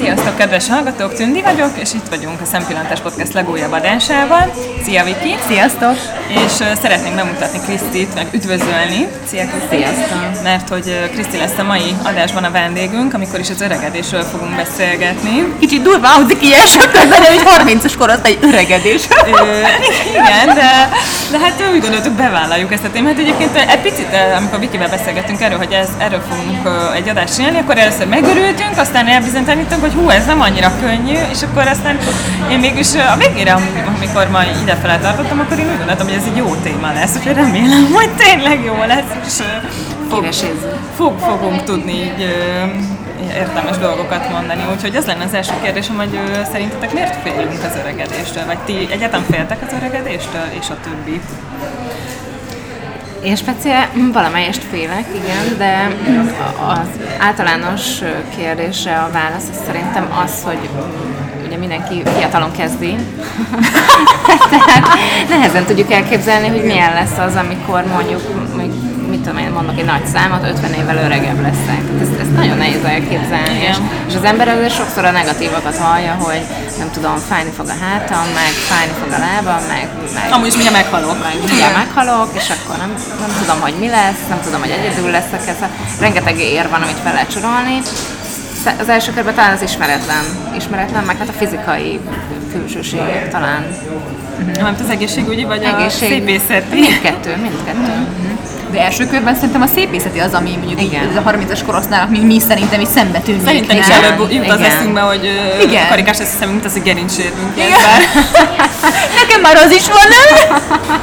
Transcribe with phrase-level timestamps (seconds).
[0.00, 1.14] Sziasztok, kedves hallgatók!
[1.14, 4.52] Tündi vagyok, és itt vagyunk a Szempillantás Podcast legújabb adásával.
[4.84, 5.34] Szia, Viki!
[5.48, 5.96] Sziasztok!
[6.28, 9.08] És uh, szeretnénk bemutatni Krisztit, meg üdvözölni.
[9.26, 9.76] Szia, Kriszti!
[9.76, 10.42] Sziasztok!
[10.42, 14.56] Mert hogy uh, Kriszti lesz a mai adásban a vendégünk, amikor is az öregedésről fogunk
[14.56, 15.54] beszélgetni.
[15.58, 19.02] Kicsit durva hangzik ilyen közben, hogy 30-as korosztály egy öregedés.
[19.24, 19.58] Ö,
[20.10, 20.88] igen, de,
[21.30, 23.18] de hát úgy gondoltuk, bevállaljuk ezt a témát.
[23.18, 27.58] Egyébként egy picit, amikor Vikivel beszélgettünk erről, hogy ez, erről fogunk uh, egy adást csinálni,
[27.58, 31.98] akkor először megörültünk, aztán elbizonytalanítottunk, hogy hú, ez nem annyira könnyű, és akkor aztán
[32.50, 33.52] én mégis a végére,
[33.96, 37.34] amikor ma idefele tartottam, akkor én úgy gondoltam, hogy ez egy jó téma lesz, úgyhogy
[37.34, 39.46] remélem, hogy tényleg jó lesz, és
[40.08, 40.32] fog,
[40.96, 42.20] fog, fogunk tudni így
[43.34, 44.62] értelmes dolgokat mondani.
[44.74, 46.20] Úgyhogy ez lenne az első kérdésem, hogy
[46.52, 48.46] szerintetek miért félünk az öregedéstől?
[48.46, 51.20] Vagy ti egyetem féltek az öregedéstől, és a többi?
[53.24, 55.96] Én speciál valamelyest félek, igen, de
[56.68, 56.88] az
[57.18, 57.82] általános
[58.36, 60.68] kérdésre a válasz szerintem az, hogy
[61.46, 62.94] ugye mindenki fiatalon kezdi.
[64.50, 68.20] Tehát nehezen tudjuk elképzelni, hogy milyen lesz az, amikor mondjuk,
[69.30, 71.80] tudom én, mondok egy nagy számot, 50 évvel öregebb leszek.
[71.86, 73.60] Tehát ezt, ezt nagyon nehéz elképzelni.
[73.70, 73.76] És,
[74.08, 76.42] és az ember azért sokszor a negatívakat hallja, hogy
[76.78, 79.88] nem tudom, fájni fog a hátam, meg fájni fog a lábam, meg...
[80.14, 81.16] meg Amúgy is mindjárt meghalok.
[81.22, 82.92] Meg mindjárt meghalok, és akkor nem,
[83.24, 85.42] nem tudom, hogy mi lesz, nem tudom, hogy egyedül leszek.
[85.54, 85.68] Ez a,
[86.00, 87.76] rengeteg ér van, amit fel lehet sorolni
[88.80, 90.24] az első körben talán az ismeretlen,
[90.56, 92.00] ismeretlen, meg hát a fizikai
[92.52, 93.66] külsőségek talán.
[94.54, 96.08] Nem az egészségügyi, vagy Egészség...
[96.08, 96.80] a szépészeti?
[96.80, 97.78] Mindkettő, mindkettő.
[97.80, 98.59] Uh-huh.
[98.72, 101.08] De első körben szerintem a szépészeti az, ami mondjuk Igen.
[101.08, 103.44] ez a 30-as korosztály, mi, mi szerintem is szembe tűnik.
[103.44, 105.30] Szerintem is előbb jut az eszünkbe, hogy
[105.62, 105.88] Igen.
[105.88, 107.52] karikás lesz szemünk, mint az, hogy gerincsérünk.
[107.54, 107.70] Igen.
[109.20, 110.58] Nekem már az is van, nem?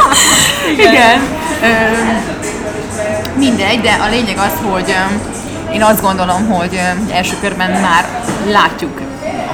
[0.73, 0.93] Igen.
[0.93, 1.19] Igen.
[1.61, 1.67] Ö,
[3.37, 4.95] mindegy, de a lényeg az, hogy
[5.73, 6.79] én azt gondolom, hogy
[7.11, 8.05] első körben már
[8.51, 9.06] látjuk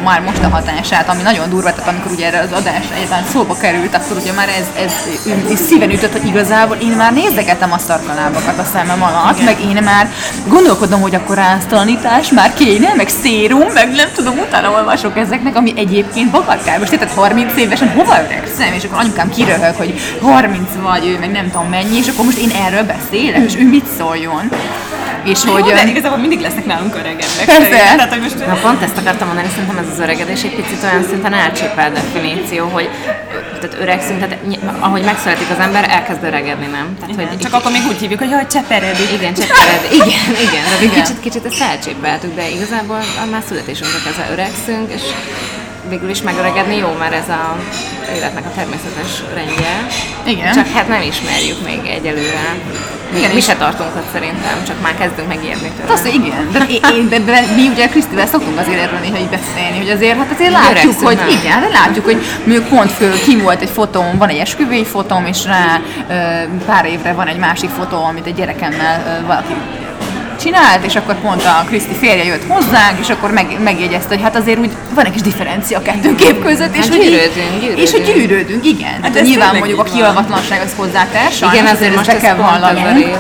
[0.04, 3.58] már most a hatását, ami nagyon durva, tehát amikor ugye erre az adás egyáltalán szóba
[3.58, 4.94] került, akkor ugye már ez, ez,
[5.52, 9.46] ez szíven ütött, hogy igazából én már nézegetem a szarkalábakat a szemem alatt, Igen.
[9.46, 10.12] meg én már
[10.48, 15.74] gondolkodom, hogy akkor áztalanítás már kéne, meg szérum, meg nem tudom, utána olvasok ezeknek, ami
[15.76, 16.90] egyébként bakarkás.
[16.90, 21.52] Tehát 30 évesen hova öregszem, és akkor anyukám kiröhög, hogy 30 vagy, ő meg nem
[21.52, 24.50] tudom mennyi, és akkor most én erről beszélek, és ő mit szóljon.
[25.24, 25.66] És hogy...
[25.66, 27.46] Jó, de igazából mindig lesznek nálunk öregebbek.
[27.46, 27.70] Persze.
[27.70, 28.48] Tehát, hogy most...
[28.48, 32.68] Na pont ezt akartam mondani, szerintem ez az öregedés egy picit olyan szinten elcsépel definíció,
[32.68, 32.90] hogy
[33.62, 34.38] tehát öregszünk, tehát
[34.80, 36.96] ahogy megszületik az ember, elkezd öregedni, nem?
[37.00, 39.12] Tehát, igen, hogy csak akkor még úgy hívjuk, hogy jaj, cseperedik.
[39.14, 39.92] Igen, cseperedik.
[40.06, 41.04] Igen, igen, de igen.
[41.04, 43.00] kicsit, kicsit ezt elcsépeltük, de igazából
[43.32, 45.02] már születésünkre kezdve öregszünk, és
[45.90, 47.58] végül is megöregedni jó, mert ez a
[48.16, 49.88] életnek a természetes rendje.
[50.24, 50.54] Igen.
[50.54, 52.56] Csak hát nem ismerjük még egyelőre.
[53.18, 55.94] Igen, mi se tartunk ott szerintem, csak már kezdünk megérni tőle.
[55.94, 56.66] Azt, igen, de,
[56.96, 60.32] én, de, de, mi ugye Krisztivel szoktunk azért erről néha így beszélni, hogy azért hát
[60.36, 61.28] azért látjuk, hogy nem.
[61.28, 65.26] igen, de látjuk, hogy mondjuk pont föl, ki volt egy fotóm, van egy esküvői fotóm,
[65.26, 65.82] és rá
[66.66, 69.54] pár évre van egy másik fotó, amit egy gyerekemmel valaki
[70.44, 74.36] csinált, és akkor pont a Kriszti férje jött hozzánk, és akkor meg, megjegyezte, hogy hát
[74.36, 77.80] azért úgy van egy kis differencia a kettő kép között, és hát hogy gyűrődünk, gyűrődünk.
[77.80, 79.02] És hogy gyűrődünk, igen.
[79.02, 83.18] Hát hát nyilván mondjuk a kialvatlanság az hozzátesz, igen, azért most be kell vallanunk.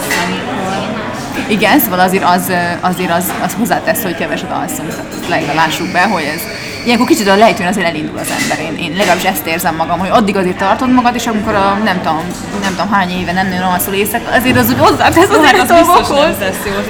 [1.48, 2.52] Igen, szóval azért az,
[2.82, 4.90] azért az, az hozzátesz, hogy keveset alszunk,
[5.30, 6.42] tehát lássuk be, hogy ez
[6.86, 8.66] ilyenkor kicsit a lejtőn azért elindul az ember.
[8.66, 11.98] Én, én legalábbis ezt érzem magam, hogy addig azért tartod magad, és amikor a nem
[12.02, 12.22] tudom,
[12.62, 15.70] nem tudom hány éve nem nagyon alszol éjszaka, azért az úgy hozzátesz azért hát az
[15.70, 16.36] a dolgokhoz.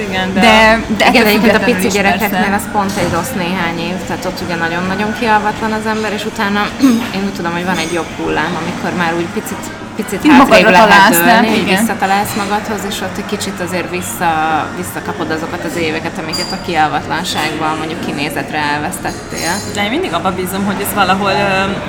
[0.08, 0.40] igen, de...
[0.40, 4.40] De, de igen, egyébként a pici gyerekeknél az pont egy rossz néhány év, tehát ott
[4.44, 6.66] ugye nagyon-nagyon kialvatlan az ember, és utána
[7.16, 11.10] én úgy tudom, hogy van egy jobb hullám, amikor már úgy picit picit hátrébb lehet
[11.10, 11.44] dőlni, nem?
[11.44, 11.78] Igen.
[11.78, 14.30] visszatalálsz magadhoz, és ott egy kicsit azért vissza,
[14.76, 19.52] visszakapod azokat az éveket, amiket a kialvatlanságban mondjuk kinézetre elvesztettél.
[19.74, 21.32] De én mindig abban bízom, hogy ez valahol,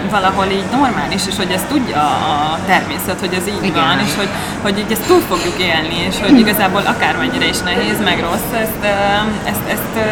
[0.09, 3.83] valahol így normális, és hogy ezt tudja a természet, hogy ez így Igen.
[3.83, 4.29] van, és hogy,
[4.61, 8.83] hogy így ezt túl fogjuk élni, és hogy igazából akármennyire is nehéz, meg rossz, ezt,
[9.45, 10.03] ezt, ezt, ezt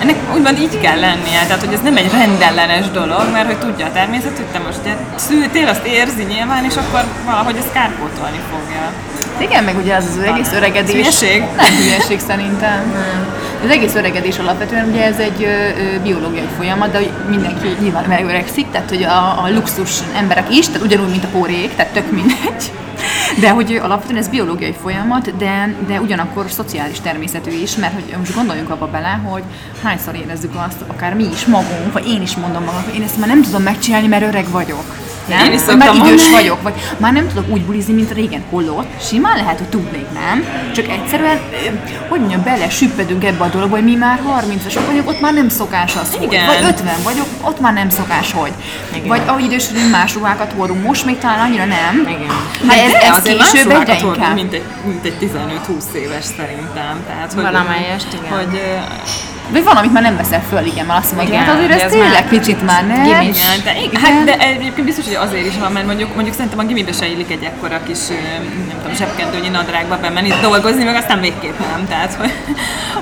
[0.00, 3.86] ennek úgymond így kell lennie, tehát hogy ez nem egy rendellenes dolog, mert hogy tudja
[3.86, 4.80] a természet, hogy te most
[5.14, 8.92] szültél, azt érzi nyilván, és akkor valahogy ezt kárpótolni fogja.
[9.40, 10.92] Igen, meg ugye az az egész öregedés.
[10.92, 11.40] Hülyeség?
[11.56, 12.92] Nem hülyeség szerintem.
[12.92, 13.36] Nem.
[13.64, 18.70] Az egész öregedés alapvetően ugye ez egy ö, ö, biológiai folyamat, de mindenki nyilván megöregszik,
[18.70, 22.70] tehát hogy a, a luxus emberek is, tehát ugyanúgy, mint a pórék, tehát tök mindegy.
[23.40, 28.34] De hogy alapvetően ez biológiai folyamat, de, de ugyanakkor szociális természetű is, mert hogy most
[28.34, 29.42] gondoljunk abba bele, hogy
[29.82, 33.18] hányszor érezzük azt, akár mi is magunk, vagy én is mondom magam, hogy én ezt
[33.18, 35.07] már nem tudom megcsinálni, mert öreg vagyok.
[35.28, 35.44] Nem?
[35.44, 36.30] Én is már idős mondani.
[36.30, 38.42] vagyok, vagy már nem tudok úgy bulizni, mint régen.
[38.50, 40.44] Holott simán lehet, hogy tudnék, nem?
[40.74, 41.40] Csak egyszerűen,
[42.08, 45.48] hogy mondjam, bele süppedünk ebbe a dologba, hogy mi már 30-asok vagyunk, ott már nem
[45.48, 46.22] szokás az, hogy.
[46.22, 46.46] Igen.
[46.46, 48.52] Vagy 50 vagyok, ott már nem szokás, hogy.
[48.94, 49.08] Igen.
[49.08, 52.00] Vagy ahogy idősödünk, más ruhákat hordunk, most még talán annyira nem.
[52.00, 52.32] Igen.
[52.66, 54.34] De ez, de ez később egyre inkább.
[54.34, 57.04] mint egy, mint egy 15-20 éves szerintem.
[57.06, 58.38] Tehát, hogy, Valamelyest, igen.
[58.38, 58.60] Hogy,
[59.50, 61.80] Vagy van, amit már nem veszel föl, igen, mert azt mondod, hogy hát azért ez
[61.80, 63.04] ez tényleg már kicsit már nem.
[63.04, 64.00] Igen, de, igen.
[64.02, 67.06] Hát, de egyébként biztos, hogy azért is van, mert mondjuk, mondjuk szerintem a gimibe se
[67.06, 67.98] illik egy ekkora kis,
[68.68, 71.86] nem tudom, zsebkendőnyi nadrágba bemenni dolgozni, meg aztán végképp nem.
[71.88, 72.32] Tehát, hogy,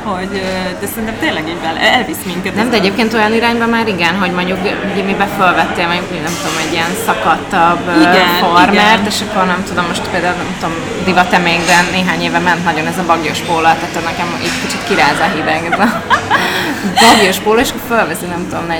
[0.02, 0.42] hogy
[0.80, 2.54] de szerintem tényleg így bele, elvisz minket.
[2.54, 4.58] Nem, de egyébként olyan irányba már igen, hogy mondjuk
[4.94, 9.06] gimibe felvettél mondjuk, nem tudom, egy ilyen szakadtabb Igen, formert, igen.
[9.06, 12.86] és akkor nem tudom, most például nem tudom, divat még, de néhány éve ment nagyon
[12.86, 16.02] ez a bagyos póla, tehát nekem itt kicsit kiráz a hideg ez a
[17.16, 18.74] bagyos póla, és akkor felveszi, nem tudom, 40-50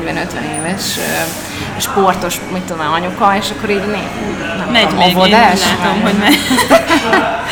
[0.58, 0.99] éves
[1.76, 4.03] sportos, mit tudom, anyuka, és akkor így né,
[4.58, 6.38] nem megy tudom, még, én óvodás, látom, hogy megy.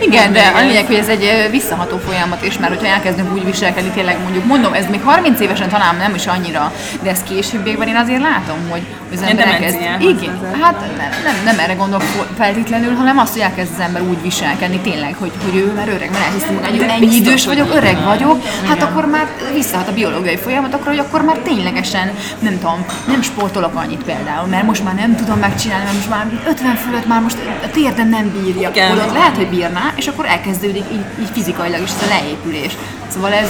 [0.00, 3.90] Igen, de a lényeg, hogy ez egy visszaható folyamat, és már hogyha elkezdünk úgy viselkedni,
[3.90, 6.72] tényleg mondjuk, mondom, ez még 30 évesen talán nem is annyira,
[7.02, 8.82] de ez későbbiekben én azért látom, hogy
[9.12, 9.76] az ember elkezd...
[10.00, 12.06] Igen, hát nem, nem, nem erre gondolok
[12.36, 16.10] feltétlenül, hanem azt, hogy elkezd az ember úgy viselkedni tényleg, hogy, hogy ő már öreg,
[16.10, 19.92] mert elhiszem, hogy De ennyi idős hogy vagyok, öreg vagyok, hát akkor már visszahat a
[19.92, 24.94] biológiai folyamatokra, hogy akkor már ténylegesen, nem tudom, nem sportolok annyit például, mert most már
[24.94, 28.68] nem tudom megcsinálni, mert most már 50 fölött már most a térdem nem bírja.
[28.68, 28.88] Igen.
[28.88, 32.76] Holott lehet, hogy bírná, és akkor elkezdődik így, így fizikailag is ez a leépülés.
[33.08, 33.48] Szóval ez...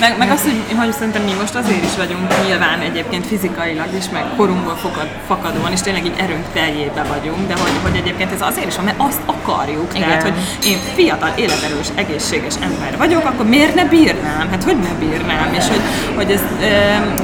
[0.00, 4.04] Meg, meg az, hogy, hogy szerintem mi most azért is vagyunk nyilván egyébként fizikailag is,
[4.12, 8.42] meg korunkból fakad, fakadóan, és tényleg így erőnk teljébe vagyunk, de hogy, hogy egyébként ez
[8.42, 9.90] azért is van, mert azt akarjuk.
[9.94, 10.08] Igen.
[10.08, 10.34] Tehát, hogy
[10.66, 14.48] én fiatal, életerős, egészséges ember vagyok, akkor miért ne bírnám?
[14.50, 15.52] Hát hogy ne bírnám?
[15.52, 15.80] És hogy,
[16.14, 16.42] hogy ez,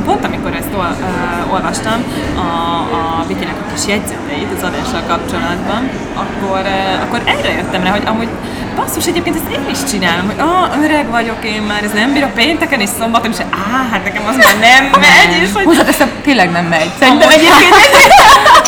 [0.05, 0.97] pont amikor ezt ol,
[1.53, 2.05] olvastam,
[2.37, 2.49] a,
[3.21, 6.61] a Vikinek a kis jegyzeteit az adással kapcsolatban, akkor,
[7.03, 8.29] akkor erre jöttem rá, hogy amúgy
[8.77, 12.23] basszus, egyébként ezt én is csinálom, hogy ah, öreg vagyok én már, ez nem bír
[12.23, 16.11] a pénteken és szombaton, és áh, hát nekem az már nem megy, és hogy Hozzáteszem,
[16.23, 16.91] tényleg nem megy.
[16.99, 17.75] Szerintem egyébként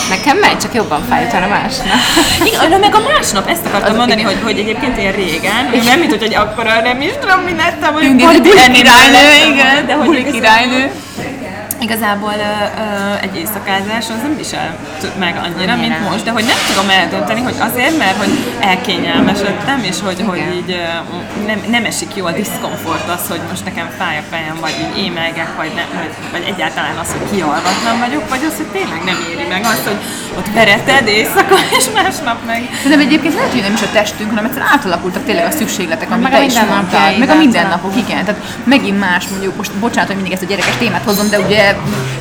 [0.08, 1.98] Nekem megy, csak jobban fáj utána másnap.
[2.44, 5.82] Igen, na meg a másnap, ezt akartam Az- mondani, hogy, hogy egyébként én régen, hogy
[5.84, 9.94] nem, mint hogy egy akkora nem is tudom, mi lettem, hogy enni királynő, igen, de
[9.94, 10.90] hogy királynő.
[11.84, 14.76] Igazából ö, ö, egy éjszakázás az nem visel
[15.18, 15.88] meg annyira, Annyira.
[15.88, 20.42] mint most, de hogy nem tudom eldönteni, hogy azért, mert hogy elkényelmesedtem, és hogy, hogy
[20.60, 20.70] így
[21.46, 25.04] nem, nem esik jó a diszkomfort az, hogy most nekem fáj a fejem, vagy így
[25.04, 29.18] émelgek, vagy, ne, vagy, vagy egyáltalán az, hogy kialvatlan vagyok, vagy az, hogy tényleg nem
[29.30, 30.00] éri meg azt, hogy
[30.38, 34.44] ott vereted éjszaka, és másnap meg Szerintem egyébként lehet, hogy nem is a testünk, hanem
[34.44, 37.00] egyszerűen átalakultak tényleg a szükségletek, amit te is mondtad.
[37.18, 37.36] Meg a által.
[37.36, 38.24] mindennapok, igen.
[38.24, 41.73] Tehát megint más, mondjuk most bocsánat, hogy mindig ezt a gyerekes témát hozom, de ugye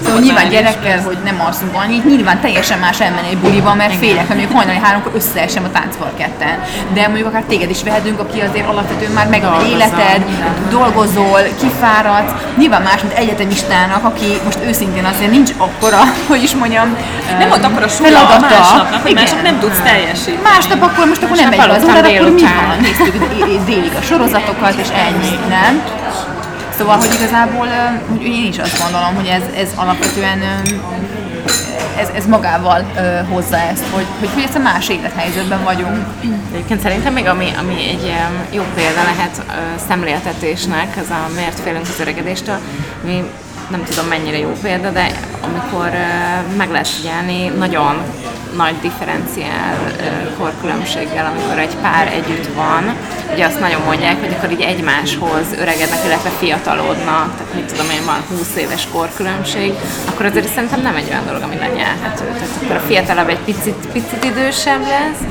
[0.03, 3.73] szóval nyilván már is, gyerekkel, hogy nem alszunk annyit, nyilván teljesen más elmenni egy buliba,
[3.73, 6.55] mert félek, hogy mondjuk hajnali háromkor összeesem a táncfal ketten.
[6.94, 10.21] De mondjuk akár téged is vehetünk, aki azért alapvetően már megvan a Dolgozol, életed,
[10.69, 12.31] dolgozol, kifáradsz.
[12.57, 16.01] Nyilván más, mint egyetemistának, aki most őszintén azért nincs akkora,
[16.31, 16.95] hogy is mondjam,
[17.39, 20.41] nem volt akkor a súlya a másnapnak, hogy másnap nem tudsz teljesíteni.
[20.44, 22.77] Másnap akkor most akkor nem megy az órára, akkor mi van?
[22.81, 25.81] Néztük dé- délig a sorozatokat, és ennyi, nem?
[26.77, 27.67] Szóval, hogy igazából
[28.09, 30.39] hogy én is azt gondolom, hogy ez, ez alapvetően
[31.97, 32.81] ez, ez magával
[33.29, 36.05] hozza ezt, hogy, hogy, hogy ezt a más élethelyzetben vagyunk.
[36.53, 38.13] Egyébként szerintem még ami, ami egy
[38.51, 39.51] jó példa lehet ö,
[39.87, 42.57] szemléltetésnek, ez a miért félünk az öregedéstől,
[43.03, 43.23] mi
[43.73, 45.05] nem tudom mennyire jó példa, de
[45.41, 45.89] amikor
[46.57, 47.95] meg lehet figyelni nagyon
[48.56, 49.77] nagy differenciál
[50.37, 52.95] korkülönbséggel, amikor egy pár együtt van,
[53.33, 58.06] ugye azt nagyon mondják, hogy akkor így egymáshoz öregednek, illetve fiatalodnak, tehát mit tudom én,
[58.06, 59.73] van 20 éves korkülönbség,
[60.09, 62.23] akkor azért szerintem nem egy olyan dolog, ami lenyelhető.
[62.23, 65.21] Tehát akkor a fiatalabb egy picit, picit idősebb lesz,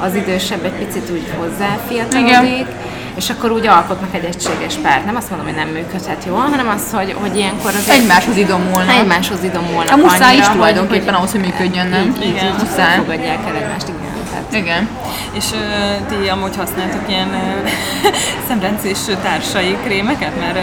[0.00, 2.66] az idősebb egy picit úgy hozzá fiatalodik,
[3.14, 5.04] és akkor úgy alkotnak egy egységes párt.
[5.04, 8.96] Nem azt mondom, hogy nem működhet jól, hanem az, hogy, hogy ilyenkor az Egymáshoz idomulnak.
[8.96, 12.06] egymáshoz idomulnak A muszáj annyira, is tulajdonképpen ahhoz, hogy működjön, nem?
[12.06, 12.96] Így, így, így Muszáj.
[12.96, 14.09] fogadják el egymást, igen.
[14.30, 14.88] Tehát Igen.
[15.32, 15.64] És ö,
[16.08, 17.68] ti amúgy használtok ilyen ö,
[18.48, 20.60] szemrencés társai krémeket, mert, ö,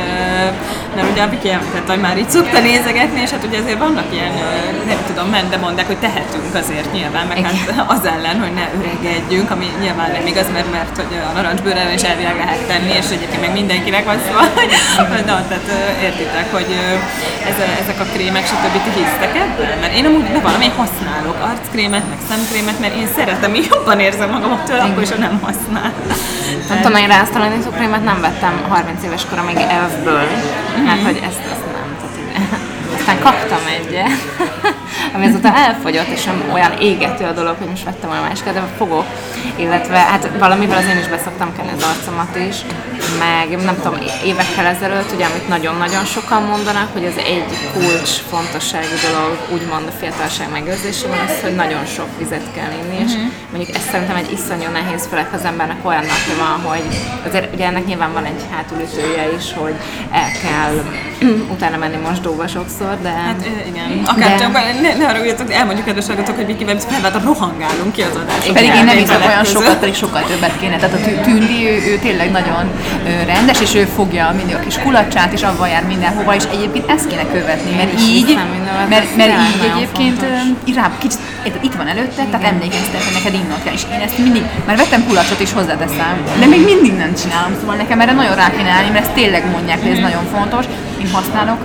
[0.96, 4.06] mert ugye a Viki említette, hogy már így szokta nézegetni, és hát ugye azért vannak
[4.18, 7.56] ilyen, ö, nem tudom, de mondják, hogy tehetünk azért nyilván, meg hát
[7.96, 12.02] az ellen, hogy ne öregedjünk, ami nyilván nem igaz, mert, mert hogy a narancsbőrrel is
[12.02, 14.72] elvileg lehet tenni, és egyébként meg mindenkinek van szó, hogy
[15.32, 16.86] na, tehát ö, értitek, hogy ö,
[17.50, 18.76] ez, a- ezek a krémek, stb.
[18.84, 19.78] ti hisztek ebben?
[19.82, 24.30] Mert én amúgy bevallom, én használok arckrémet, meg szemkrémet, mert én szeretem, én jobban érzem
[24.30, 25.94] magam attól, akkor is, ha nem használ.
[26.70, 30.28] Nem tudom, én rásztalanító krémet nem vettem 30 éves koromig elfből,
[30.86, 31.98] mert hogy ezt, ezt nem.
[32.00, 34.10] Tehát így, aztán kaptam egyet,
[35.14, 38.62] ami azóta elfogyott, és nem olyan égető a dolog, hogy most vettem olyan másikat, de
[38.78, 39.06] fogok.
[39.56, 42.56] Illetve hát valamivel az én is beszoktam kenni az arcomat is,
[43.20, 48.96] meg nem tudom, évekkel ezelőtt, ugye, amit nagyon-nagyon sokan mondanak, hogy ez egy kulcs fontosságú
[49.08, 53.32] dolog, úgymond a fiatalság megőrzésében, az, hogy nagyon sok vizet kell inni, és uh-huh.
[53.52, 56.86] mondjuk ez szerintem egy iszonyú nehéz, főleg az embernek olyan napja van, hogy
[57.28, 59.76] azért ugye ennek nyilván van egy hátulütője is, hogy
[60.12, 60.74] el kell
[61.54, 63.10] utána menni mosdóba sokszor, de...
[63.10, 64.38] Hát igen, akár de...
[64.38, 68.52] csak, ne, ne üljetek, elmondjuk kedves hallgatók, hogy Vikivel felvált rohangálunk ki az adást.
[68.52, 70.76] Pedig én nem hiszem olyan sokat, pedig sokkal többet kéne.
[70.76, 72.72] Tehát a Tündi, ő, ő tényleg nagyon
[73.26, 77.08] rendes, és ő fogja mindig a kis kulacsát, és avval jár mindenhova, és egyébként ezt
[77.08, 78.38] kéne követni, mert így,
[78.90, 80.26] mert, mert így egyébként
[80.64, 81.20] irább, kicsit,
[81.62, 85.06] itt van előtte, tehát emlékeztek, hogy neked innod kell, és én ezt mindig, már vettem
[85.08, 88.90] kulacsot is hozzáteszem, de még mindig nem csinálom, szóval nekem erre nagyon rá kéne állni,
[88.90, 90.66] mert ezt tényleg mondják, hogy ez nagyon fontos.
[91.02, 91.62] Én használok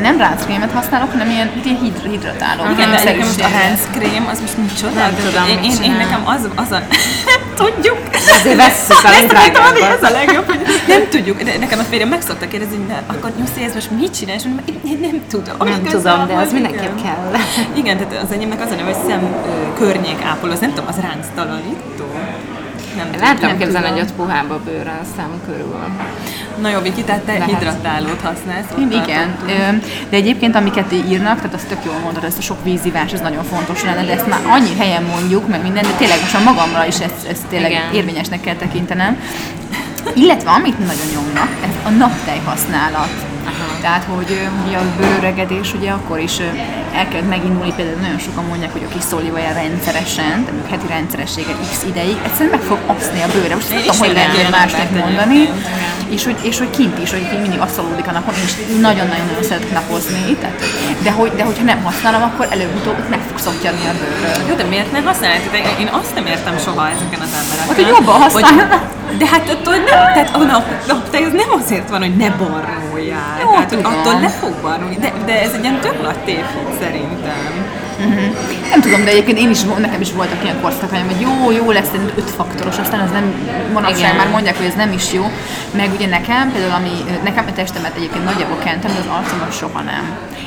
[0.00, 2.62] nem ránckrémet használok, hanem ilyen, ilyen hidr- hidratáló.
[2.70, 4.94] Igen, de egyébként most a ránckrém, az most micsoda?
[4.94, 6.80] Nem tudom, én, én, én, nekem az, az a...
[7.62, 7.98] tudjuk!
[8.38, 9.82] Azért vesszük a legdrágábbat.
[9.82, 11.42] Ez a legjobb, hogy nem tudjuk.
[11.42, 14.36] De nekem a férjem meg szokta kérdezni, hogy akkor Nyuszi, ez most mit csinál?
[14.36, 15.68] És mondom, én nem tudom.
[15.68, 17.32] Nem tudom, de az mindenképp kell.
[17.74, 19.34] Igen, tehát az enyémnek az a neve, hogy szem
[19.78, 22.06] környék ápoló, az nem tudom, az ránctalanító
[22.96, 25.76] nem Nem tudom képzelni, hogy ott puhább a bőr a szám körül.
[26.60, 27.48] Na jó, Viki, tehát te Lehet.
[27.48, 28.66] hidratálót használsz?
[28.78, 29.36] Én igen,
[30.10, 33.44] de egyébként amiket írnak, tehát azt tök jól mondod, ez a sok vízivás, ez nagyon
[33.44, 36.86] fontos lenne, de ezt már annyi helyen mondjuk, meg minden, de tényleg most a magamra
[36.86, 37.92] is ezt, ezt tényleg igen.
[37.92, 39.20] érvényesnek kell tekintenem.
[40.14, 43.37] Illetve amit nagyon nyomnak, ez a naptej használat.
[43.48, 43.80] Aha.
[43.80, 44.30] Tehát, hogy
[44.66, 46.38] ugye a bőregedés ugye akkor is
[46.94, 51.52] el kell megindulni, például nagyon sokan mondják, hogy a kis szólivaja rendszeresen, de heti rendszeressége
[51.70, 53.54] x ideig, egyszerűen meg fog apszni a bőre.
[53.54, 55.40] Most nem tudom, hogy lehet másnak mondani.
[56.08, 60.36] És hogy, és hogy kint is, hogy mindig asszalódik a napon, és nagyon-nagyon-nagyon szeretek napozni,
[60.40, 60.58] tehát,
[61.02, 64.48] de, hogy, de hogyha nem használom, akkor előbb-utóbb meg fog szokjadni a bőrről.
[64.48, 65.40] Jó, de miért nem használod?
[65.80, 67.74] Én azt nem értem soha ezeken az embereken.
[67.74, 68.96] Hogy jobban használnak.
[69.18, 72.30] De hát attól nem, tehát a nap, nap, ez nem azért van, hogy ne
[72.98, 73.40] barnuljál.
[73.40, 73.92] Jó, tehát tudom.
[73.92, 77.76] attól le fog barnulni, de, de ez egy ilyen tök nagy tévhit szerintem.
[77.98, 78.36] Uh-huh.
[78.70, 81.90] Nem tudom, de egyébként én is, nekem is voltak ilyen korszakaim, hogy jó, jó lesz,
[81.90, 83.24] de öt faktoros, aztán ez nem,
[83.72, 85.24] manapság már mondják, hogy ez nem is jó.
[85.76, 86.90] Meg ugye nekem, például ami,
[87.24, 90.04] nekem a testemet egyébként nagyjából kentem, de az arcomat soha nem.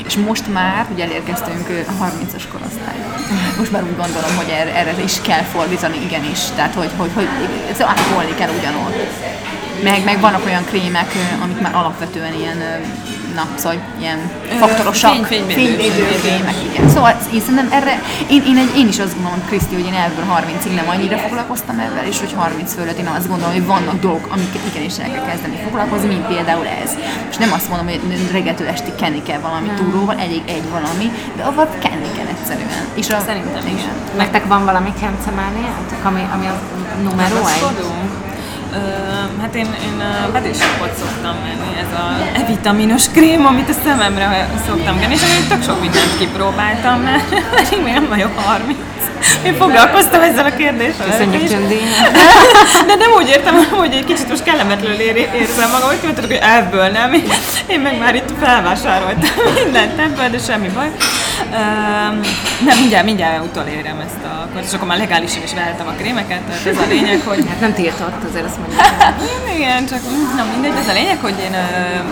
[0.07, 3.09] És most már, ugye elérkeztünk a 30-as korosztályba.
[3.57, 6.39] Most már úgy gondolom, hogy erre, erre is kell fordítani, igenis.
[6.55, 7.27] Tehát, hogy, hogy, hogy,
[7.67, 8.95] hogy ápolni kell ugyanott.
[9.83, 11.11] Meg, meg vannak olyan krémek,
[11.43, 12.57] amik már alapvetően ilyen
[13.35, 14.19] na, szóval ilyen
[14.59, 16.89] faktorosak, fényvédőkrémek, igen.
[16.89, 20.25] Szóval én szerintem erre, én, én, egy, én is azt gondolom, Kriszti, hogy én ebből
[20.35, 24.27] 30-ig nem annyira foglalkoztam ezzel, és hogy 30 fölött én azt gondolom, hogy vannak dolgok,
[24.31, 26.91] amiket igenis el kell kezdeni foglalkozni, mint például ez.
[27.29, 31.43] És nem azt mondom, hogy reggeltől esti kenni kell valami túróval, elég egy valami, de
[31.43, 32.83] avval kenni kell egyszerűen.
[32.93, 33.81] És a, Szerintem is.
[34.17, 36.55] Nektek van valami kencemániátok, ami, ami a
[37.03, 38.30] numero egy?
[39.41, 45.13] Hát én, én vedéssapot szoktam menni, ez a E-vitaminos krém, amit a szememre szoktam kenni,
[45.13, 48.90] és én tök sok mindent kipróbáltam, mert pedig még nem vagyok 30.
[49.45, 51.05] Én foglalkoztam ezzel a kérdéssel.
[51.05, 51.79] Köszönjük, Tündi.
[52.87, 56.87] De nem úgy értem, hogy egy kicsit most kellemetlenül érzem magam, hogy tudod, hogy ebből
[56.87, 57.13] nem.
[57.67, 59.29] Én meg már itt felvásároltam
[59.63, 60.91] mindent ebből, de semmi baj.
[61.51, 62.19] Um,
[62.65, 66.65] nem, mindjárt, mindjárt utolérem ezt a és akkor már legálisan is vehetem a krémeket, tehát
[66.65, 67.45] ez a lényeg, hogy...
[67.49, 68.81] Hát nem tiltott, azért azt mondjuk.
[69.55, 69.99] Igen, csak
[70.35, 71.53] nem mindegy, ez a lényeg, hogy én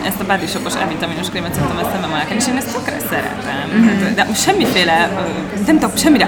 [0.06, 3.70] ezt a body shopos E-vitaminos krémet szoktam ezt szemem alá és én ezt tökre szeretem.
[3.76, 4.16] Mm-hmm.
[4.16, 5.10] De semmiféle,
[5.66, 6.28] nem tudok semmire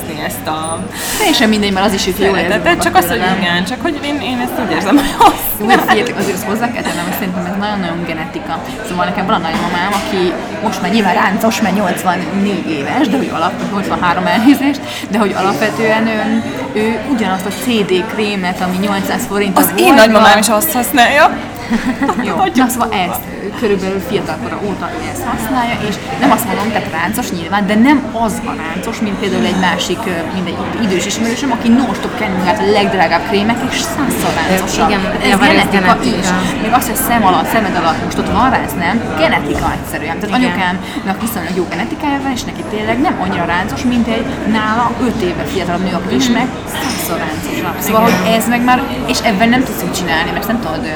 [0.00, 0.78] alapozni ezt a...
[1.18, 2.78] Teljesen mindegy, mert az is, hogy jól érzem.
[2.78, 6.16] Csak az, hogy igen, csak hogy én, én ezt úgy érzem, hogy azt Jó, figyeljetek,
[6.18, 8.62] azért ezt hozzá kell tennem, szerintem ez nagyon-nagyon genetika.
[8.88, 13.30] Szóval nekem van a nagymamám, aki most már nyilván ráncos, mert 84 éves, de hogy
[13.34, 14.80] alap, 83 elnézést,
[15.10, 16.42] de hogy alapvetően ő,
[16.72, 21.38] ő ugyanazt a CD krémet, ami 800 forint Az volt, én nagymamám is azt használja.
[22.28, 23.20] Jó, na szóval ezt
[23.60, 27.98] körülbelül fiatalkora óta ő ezt használja, és nem azt mondom, tehát ráncos nyilván, de nem
[28.12, 29.98] az a ráncos, mint például egy másik,
[30.34, 34.88] mint egy idős ismerősöm, aki non-stop kenni magát a legdrágább krémek, és százszor ráncosabb.
[34.88, 35.00] Igen,
[35.32, 36.28] ez genetika is.
[36.62, 39.02] Még azt, hogy szem alatt, szemed alatt most ott van ránc, nem?
[39.18, 40.18] Genetika egyszerűen.
[40.18, 44.90] Tehát anyukámnak viszonylag jó genetikája van, és neki tényleg nem annyira ráncos, mint egy nála
[45.02, 47.19] 5 éve fiatalabb nő, aki is meg százszor
[47.62, 47.86] ráncosabb.
[47.86, 50.92] Szóval, hogy ez meg már, és ebben nem tudsz mit csinálni, mert nem tudod,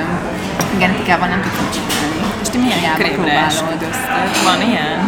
[0.78, 2.04] genetikával nem tudsz mit csinálni
[2.54, 4.42] ti milyen krémre esküdöztök?
[4.44, 4.98] Van ilyen?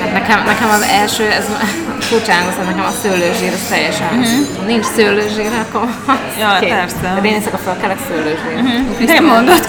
[0.00, 1.44] Hát nekem, nekem az első, ez
[2.08, 4.66] furcsán hogy nekem a szőlőzsír, az teljesen, mm-hmm.
[4.66, 5.88] nincs szőlőzsír, akkor
[6.40, 6.68] Ja, Ké.
[6.68, 7.20] persze.
[7.20, 8.62] De én éjszaka felkelek szőlőzsír.
[8.62, 9.06] Mm-hmm.
[9.06, 9.66] Te mondod,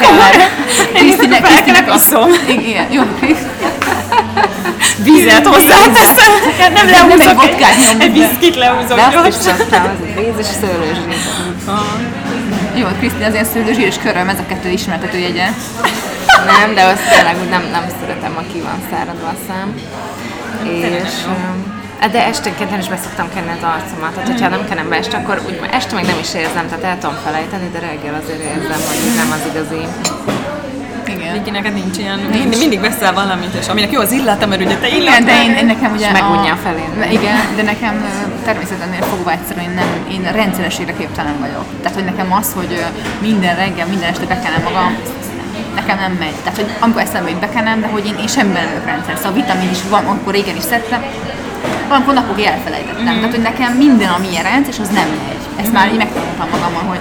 [0.94, 2.30] Krisztinek, Krisztinek iszom.
[2.48, 3.04] Igen, jó,
[5.04, 6.32] vizet hozzáteszem,
[6.74, 9.32] nem lehúzok egy vodkát egy, nyomunk egy viszkit lehúzok De gyorsan.
[9.32, 11.18] szoktam, az a víz és szőlőzsír.
[12.76, 15.48] Jó, Kriszti azért szőlőzsír és köröm, ez a kettő ismertető jegye.
[16.46, 19.74] Nem, de azt tényleg nem, nem szeretem, aki van száradva a szám.
[20.64, 21.10] És,
[22.12, 25.42] de esténként nem is beszoktam kenni az arcomat, tehát hogyha nem kenem be este, akkor
[25.46, 29.16] úgy este meg nem is érzem, tehát el tudom felejteni, de reggel azért érzem, hogy
[29.16, 29.88] nem az igazi.
[31.12, 31.52] Igen.
[31.52, 34.88] Neked nincs ilyen, mindig, mindig veszel valamit, és aminek jó az illata, mert ugye te
[34.88, 36.06] Igen, illat de én, én nekem ugye...
[36.06, 37.12] És megunja a felén.
[37.12, 41.66] Igen, de nekem ö, természetemnél fogva egyszerűen én, nem, én rendszeresére képtelen vagyok.
[41.82, 42.86] Tehát, hogy nekem az, hogy
[43.22, 44.98] minden reggel, minden este bekenem magam,
[45.76, 46.36] nekem nem megy.
[46.44, 49.18] Tehát, hogy amikor eszembe jut bekenem, de hogy én, én semmiben nem rendszer.
[49.18, 51.02] Szóval vitamin is van, akkor régen is szedtem,
[51.88, 53.04] valamikor napokig elfelejtettem.
[53.04, 53.16] Mm-hmm.
[53.16, 55.41] Tehát, hogy nekem minden, ami ilyen rendszer, és az nem megy.
[55.62, 57.00] Ezt már így megtanultam magamon, hogy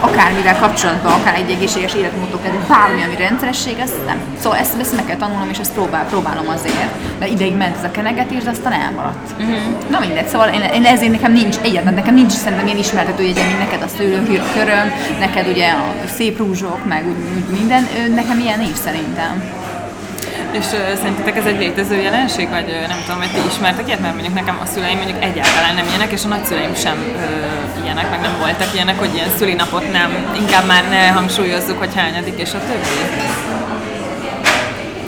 [0.00, 4.18] akármivel kapcsolatban, akár egy egészséges életmódtól kezdve, bármi, ami rendszeresség, ezt nem.
[4.40, 6.92] Szóval ezt, ezt meg kell tanulnom, és ezt próbál, próbálom azért.
[7.18, 9.30] De ideig ment ez a kenegetés, de aztán elmaradt.
[9.38, 9.56] Uh-huh.
[9.90, 13.46] Na mindegy, szóval én, én, ezért nekem nincs, egyáltalán nekem nincs szerintem ilyen ismertető jegyem,
[13.46, 18.38] mint neked a szőlőhír köröm, neked ugye a szép rúzsok, meg úgy, úgy minden, nekem
[18.38, 19.42] ilyen nincs szerintem.
[20.52, 24.00] És uh, szerintetek ez egy létező jelenség, vagy uh, nem tudom, hogy ti ismertek ilyet,
[24.00, 28.10] mert mondjuk nekem a szüleim mondjuk egyáltalán nem ilyenek, és a nagyszüleim sem uh, ilyenek,
[28.10, 32.54] meg nem voltak ilyenek, hogy ilyen szülinapot nem, inkább már ne hangsúlyozzuk, hogy hányadik, és
[32.54, 33.61] a többi.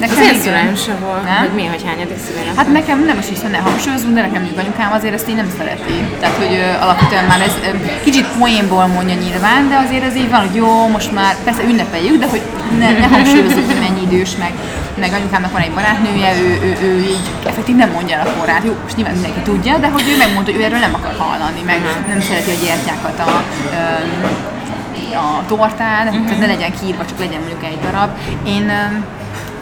[0.01, 1.37] Nekem Az én szüleim se volt, Nem?
[1.45, 2.57] hogy mi, hogy hányadik szüleim.
[2.57, 5.51] Hát nekem nem is hiszem, ne hangsúlyozunk, de nekem mondjuk anyukám azért ezt így nem
[5.59, 5.97] szereti.
[6.21, 7.69] Tehát, hogy ö, alapvetően már ez ö,
[8.07, 12.19] kicsit poénból mondja nyilván, de azért ez így van, hogy jó, most már persze ünnepeljük,
[12.23, 12.43] de hogy
[12.79, 14.53] ne, ne hangsúlyozzuk, hogy mennyi idős, meg,
[15.03, 18.65] meg anyukámnak van egy barátnője, ő, ő, ő így effektív nem mondja el a korát.
[18.65, 21.63] Jó, most nyilván mindenki tudja, de hogy ő megmondta, hogy ő erről nem akar hallani,
[21.67, 23.31] meg nem szereti a gyertyákat a,
[25.17, 28.11] a tortán, tehát ne legyen kiírva, csak legyen mondjuk egy darab.
[28.47, 28.73] Én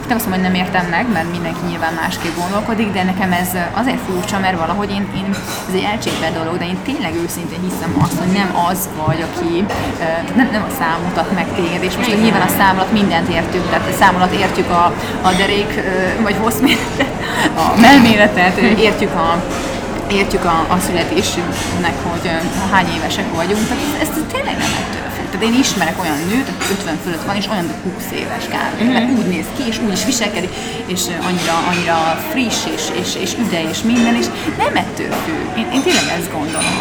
[0.07, 3.49] nem azt mondom, hogy nem értem meg, mert mindenki nyilván másképp gondolkodik, de nekem ez
[3.81, 5.29] azért furcsa, mert valahogy én, én
[5.67, 9.65] ez egy elcsépelt dolog, de én tényleg őszintén hiszem azt, hogy nem az vagy, aki,
[10.35, 13.65] nem, nem a szám mutat meg téged, és most nyilván a szám alatt mindent értünk,
[13.69, 14.85] tehát a szám alatt értjük a,
[15.21, 15.71] a derék,
[16.21, 17.13] vagy hosszméretet,
[17.63, 19.43] a melméretet, értjük a
[20.11, 22.31] értjük a, a születésünknek, hogy
[22.71, 25.12] hány évesek vagyunk, tehát ez, ez tényleg nem ettől.
[25.33, 28.83] Tehát én ismerek olyan nőt, aki 50 fölött van, és olyan, mint 20 éves kb.
[28.83, 28.93] Mm-hmm.
[28.93, 30.49] Mert úgy néz ki, és úgy is viselkedik,
[30.85, 31.97] és annyira, annyira
[32.31, 34.25] friss, és, és, és üde, és minden, és
[34.57, 35.57] nem ettől függ.
[35.57, 36.75] Én, én tényleg ezt gondolom.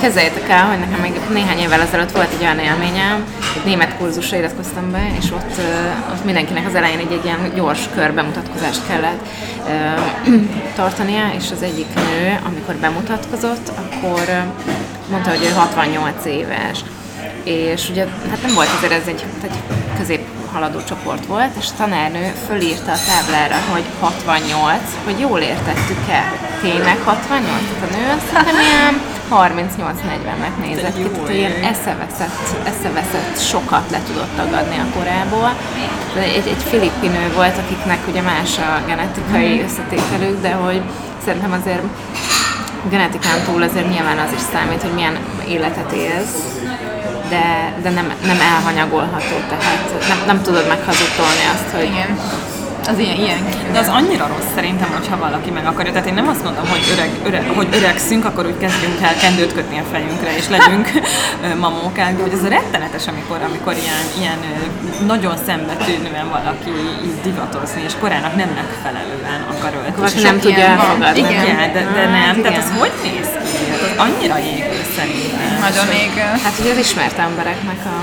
[0.00, 3.24] Kezeljétek el, hogy nekem még néhány évvel ezelőtt volt egy olyan élményem,
[3.56, 5.56] egy német kurzusra iratkoztam be, és ott,
[6.12, 9.26] ott mindenkinek az elején egy, egy ilyen gyors körbemutatkozást kellett
[9.68, 10.30] ö,
[10.80, 14.44] tartania, és az egyik nő, amikor bemutatkozott, akkor
[15.10, 16.84] mondta, hogy ő 68 éves.
[17.44, 19.56] És ugye, hát nem volt azért ez egy, egy
[19.98, 20.20] közép
[20.52, 26.22] haladó csoport volt, és a tanárnő fölírta a táblára, hogy 68, hogy jól értettük-e,
[26.60, 27.60] tényleg 68?
[27.78, 28.94] Tehát a nő hiszem ilyen
[29.30, 35.50] 38-40-nek nézett ki, tehát ilyen eszeveszett, eszeveszett sokat le tudott tagadni a korából.
[36.18, 40.82] Egy, egy filippinő volt, akiknek ugye más a genetikai összetételük, de hogy
[41.24, 41.82] szerintem azért
[42.90, 46.54] genetikán túl azért nyilván az is számít, hogy milyen életet élsz,
[47.34, 52.18] de, de nem, nem elhanyagolható, tehát nem, nem tudod meghazudtolni azt, hogy Igen.
[52.88, 53.38] Az ilyen, ilyen.
[53.72, 55.92] De az annyira rossz szerintem, hogyha valaki meg akarja.
[55.92, 59.52] Tehát én nem azt mondom, hogy, öreg, öreg, hogy öregszünk, akkor úgy kezdjünk el kendőt
[59.54, 60.86] kötni a fejünkre, és legyünk
[61.64, 64.38] mamókák, de hogy ez a rettenetes, amikor, amikor ilyen, ilyen
[65.06, 66.72] nagyon szembetűnően valaki
[67.04, 70.20] így divatozni, és korának nem megfelelően akar öltözni.
[70.20, 71.18] sok nem tudja elfogadni.
[71.18, 71.72] Igen.
[71.72, 72.42] De, de Hát nem.
[72.42, 72.60] Tehát igen.
[72.60, 73.53] az hogy néz ki?
[73.96, 75.58] Annyira égő szerintem.
[75.60, 76.10] Nagyon még...
[76.42, 78.02] Hát ugye az ismert embereknek a...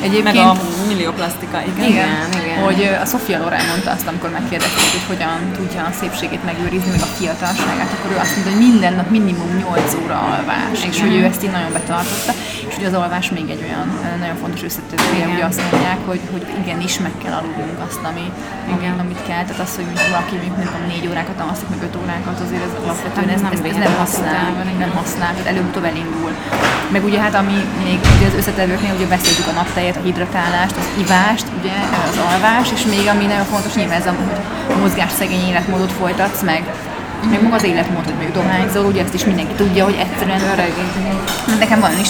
[0.00, 0.46] Meg Egyébként...
[0.46, 0.56] a
[0.86, 1.88] millióplasztika, igen.
[1.90, 2.62] Igen, Igen, igen.
[2.66, 7.02] hogy a Sofia Loren mondta azt, amikor megkérdezték, hogy hogyan tudja a szépségét megőrizni, meg
[7.08, 11.14] a fiatalságát, akkor ő azt mondta, hogy minden nap minimum 8 óra alvás, és hogy
[11.18, 12.32] ő ezt így nagyon betartotta,
[12.68, 13.88] és hogy az alvás még egy olyan
[14.22, 15.32] nagyon fontos összetevője, Igen.
[15.32, 18.26] hogy azt mondják, hogy, hogy igenis meg kell aludnunk azt, ami,
[18.76, 18.94] Igen.
[19.04, 22.36] amit kell, tehát az, hogy valaki mondjuk nem tudom, 4 órákat alszik, meg 5 órákat,
[22.46, 24.48] azért ez alapvetően ez, nem ez, ez nem használ,
[24.84, 26.32] nem használ, tehát előbb-utóbb elindul.
[26.94, 27.56] Meg ugye hát ami
[27.88, 29.54] még ugye az összetevőknél ugye beszéltük a
[29.86, 31.72] naptejet, a hidratálást, az ivást, ugye
[32.08, 34.14] az alvás, és még ami nagyon fontos nyilván ez a,
[34.66, 36.62] hogy mozgásszegény életmódot folytatsz meg,
[37.30, 40.72] meg maga az életmód, hogy még dohányzol, ugye ezt is mindenki tudja, hogy egyszerűen öreg.
[41.58, 42.08] Nekem van is,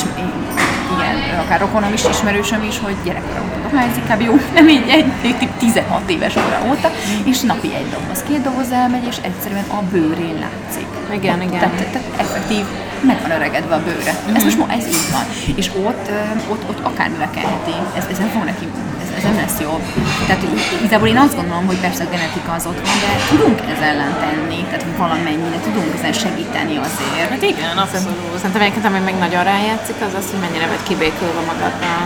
[1.44, 4.20] akár rokonom is, ismerősöm is, hogy gyerekkorom óta dohányzik, kb.
[4.20, 6.90] jó, nem így egy, egy 16 éves kora óta,
[7.24, 10.86] és napi egy doboz, két doboz elmegy, és egyszerűen a bőrén látszik.
[11.12, 11.58] Igen, igen.
[11.58, 12.64] Tehát, tehát effektív
[13.00, 14.14] meg van öregedve a bőre.
[14.34, 15.24] Ez most ma, ez így van.
[15.56, 16.10] És ott,
[16.48, 17.74] ott, ott akármi lekelheti.
[17.96, 18.66] Ez, ez nem fog neki,
[19.06, 19.84] ez, ez nem lesz jobb.
[20.26, 20.42] Tehát
[20.78, 24.14] igazából én azt gondolom, hogy persze a genetika az ott van, de tudunk ez ellen
[24.24, 27.30] tenni, tehát valamennyire tudunk ezen segíteni azért.
[27.30, 28.36] Hát igen, abszolút.
[28.36, 32.04] Szerintem egyébként, ami még nagyon rájátszik, az az, hogy mennyire vagy kibékülve magaddal.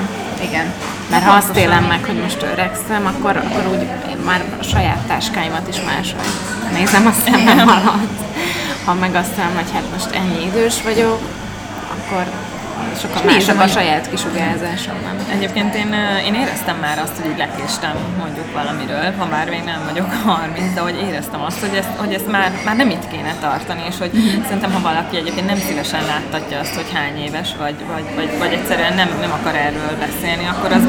[0.49, 0.67] Igen.
[1.11, 5.03] Mert ha azt élem meg, hogy most öregszem, akkor, akkor úgy én már a saját
[5.07, 6.33] táskáimat is máshogy
[6.73, 8.19] nézem a szemem alatt.
[8.85, 11.21] Ha meg azt hogy hát most ennyi idős vagyok,
[11.97, 12.25] akkor
[12.93, 15.17] És nézem, másabb a hogy- saját kisugárzásom, nem?
[15.37, 19.63] Egyébként én, ö, én éreztem már azt, hogy így lekéstem mondjuk valamiről, ha már még
[19.65, 23.07] nem vagyok 30, de hogy éreztem azt, hogy ezt, hogy ezt már, már nem itt
[23.13, 24.11] kéne tartani, és hogy
[24.47, 28.53] szerintem, ha valaki egyébként nem szívesen láttatja azt, hogy hány éves, vagy, vagy, vagy, vagy
[28.59, 30.85] egyszerűen nem, nem akar erről beszélni, akkor az,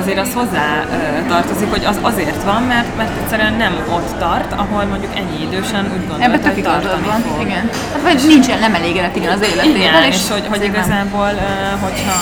[0.00, 4.52] azért az hozzá ö, tartozik, hogy az azért van, mert, mert egyszerűen nem ott tart,
[4.52, 7.20] ahol mondjuk ennyi idősen úgy gondolta, tök hogy tartani van.
[7.20, 7.40] fog.
[7.46, 7.64] Igen.
[7.92, 9.76] Hát vagy nincsen, nem elégedett igen az életével.
[9.80, 10.68] Igen, és hogy, hogy nem.
[10.68, 12.18] igazából, ö, hogyha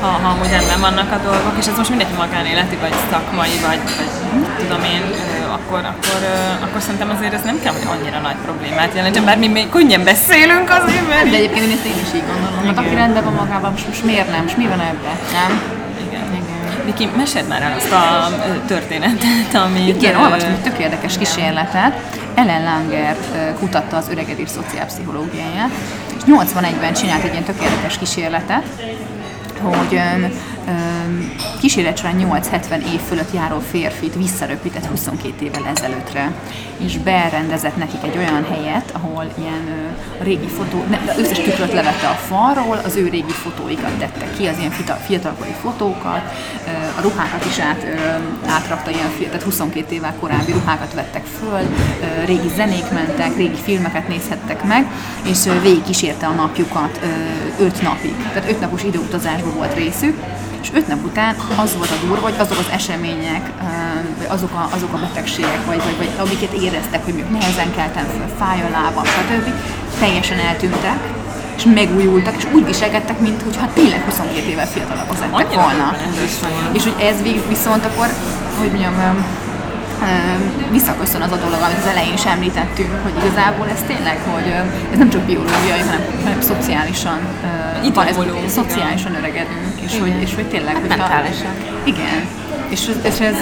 [0.00, 3.80] ha, ha amúgy rendben vannak a dolgok, és ez most mindegy magánéleti, vagy szakmai, vagy,
[3.98, 4.10] vagy
[4.58, 5.02] tudom én,
[5.56, 6.20] akkor, akkor,
[6.64, 10.04] akkor szerintem azért ez nem kell, hogy annyira nagy problémát jelentsen, bár mi még könnyen
[10.04, 11.30] beszélünk azért, mert...
[11.30, 12.66] De egyébként én ezt én is így gondolom.
[12.66, 12.98] Hát aki Igen.
[12.98, 14.42] rendben van magában, most, most miért nem?
[14.42, 15.16] Most mi van ebben?
[15.32, 15.60] Nem?
[16.06, 16.26] Igen.
[16.84, 18.28] Viki, meséld már el azt a
[18.66, 19.96] történetet, amit...
[19.96, 21.92] Igen, ö, olvastam egy tök érdekes kísérletet.
[22.34, 23.16] Ellen Langer
[23.58, 25.70] kutatta az öregedés szociálpszichológiáját,
[26.18, 28.64] és 81-ben csinált egy ilyen tök érdekes kísérletet,
[29.62, 30.00] hogy
[31.60, 36.32] kísérlet során 8-70 év fölött járó férfit visszaröpített 22 évvel ezelőttre,
[36.76, 42.12] és berendezett nekik egy olyan helyet, ahol ilyen régi fotó, ne, összes tükröt levette a
[42.12, 46.22] falról, az ő régi fotóikat tette ki, az ilyen fiatal, fiatalkori fotókat,
[46.98, 47.86] a ruhákat is át,
[48.46, 51.60] átrakta, ilyen, tehát 22 évvel korábbi ruhákat vettek föl,
[52.24, 54.86] régi zenék mentek, régi filmeket nézhettek meg,
[55.22, 57.00] és végig kísérte a napjukat
[57.60, 58.14] 5 napig.
[58.32, 60.16] Tehát 5 napos időutazásban volt részük,
[60.62, 63.50] és öt nap után az volt a durva, hogy azok az események,
[64.18, 68.04] vagy azok a, azok a betegségek, vagy, vagy, vagy amiket éreztek, hogy mondjuk nehezen keltem
[68.04, 69.52] föl, fáj a lábam, stb.
[70.00, 70.98] teljesen eltűntek,
[71.56, 75.96] és megújultak, és úgy viselkedtek, mintha tényleg 22 évvel fiatalabbak lettek volna.
[76.72, 78.06] És hogy ez vég- viszont akkor,
[78.58, 78.94] hogy mondjam,
[80.70, 84.48] visszaköszön az a dolog, amit az elején is említettünk, hogy igazából ez tényleg, hogy
[84.92, 87.18] ez nem csak biológiai, hanem, hanem szociálisan,
[87.84, 91.52] öm, van ez, szociálisan öregedünk, és hogy, és hogy tényleg, Hát mentálisan.
[91.84, 92.26] igen.
[92.68, 93.36] És, ez- és, ez,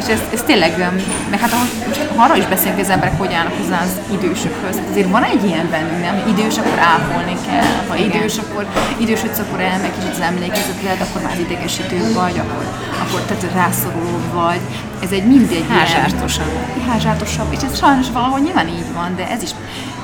[0.00, 0.70] és ez, ez tényleg,
[1.30, 4.76] meg hát ahogy most arra is beszélünk, hogy az emberek hogy állnak hozzá az idősökhöz.
[4.76, 6.16] Hát azért van egy ilyen bennünk, nem?
[6.32, 7.70] Idős, akkor ápolni kell.
[7.88, 8.66] Ha idős, akkor
[8.98, 12.64] idősödsz, akkor elmegy kicsit az emlékezeted, akkor már idegesítő vagy, akkor,
[13.02, 14.60] akkor tehát rászoruló vagy.
[15.04, 16.52] Ez egy mindegy Házsártosabb.
[16.88, 19.50] házsártosabb, és ez sajnos valahol nyilván így van, de ez is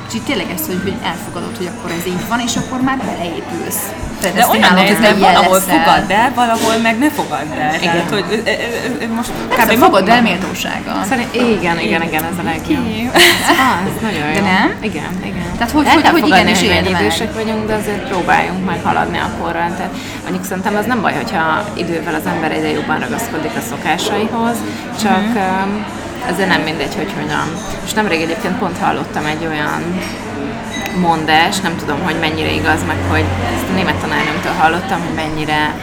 [0.09, 3.83] Úgyhogy tényleg ez, hogy, hogy elfogadod, hogy akkor ez így van, és akkor már beleépülsz.
[4.21, 5.79] Tehát De ezt olyan nehéz, ilyen valahol leszel.
[5.79, 7.79] fogadd el, valahol meg ne fogadd el.
[7.79, 9.83] Tehát, hogy ö, ö, ö, most Persze, kb.
[9.83, 11.05] fogadd el méltósággal.
[11.09, 12.87] Szerint, igen, igen, igen, ez a legjobb.
[13.15, 14.35] Az nagyon jó.
[14.35, 14.75] De nem?
[14.81, 15.47] Igen, igen.
[15.59, 17.01] Tehát hogy- hogy- hogy éld ilyen meg.
[17.01, 19.71] idősek vagyunk, de azért próbáljunk meg haladni a korral.
[19.77, 19.93] Tehát
[20.23, 24.57] mondjuk szerintem az nem baj, hogyha idővel az ember egyre jobban ragaszkodik a szokásaihoz,
[25.03, 25.83] csak Mhm.
[26.31, 27.47] Azért nem mindegy, hogy hogyan.
[27.85, 30.01] És nemrég egyébként pont hallottam egy olyan
[31.01, 35.75] mondás, nem tudom, hogy mennyire igaz, meg hogy ezt a német tanárnőmtől hallottam, hogy mennyire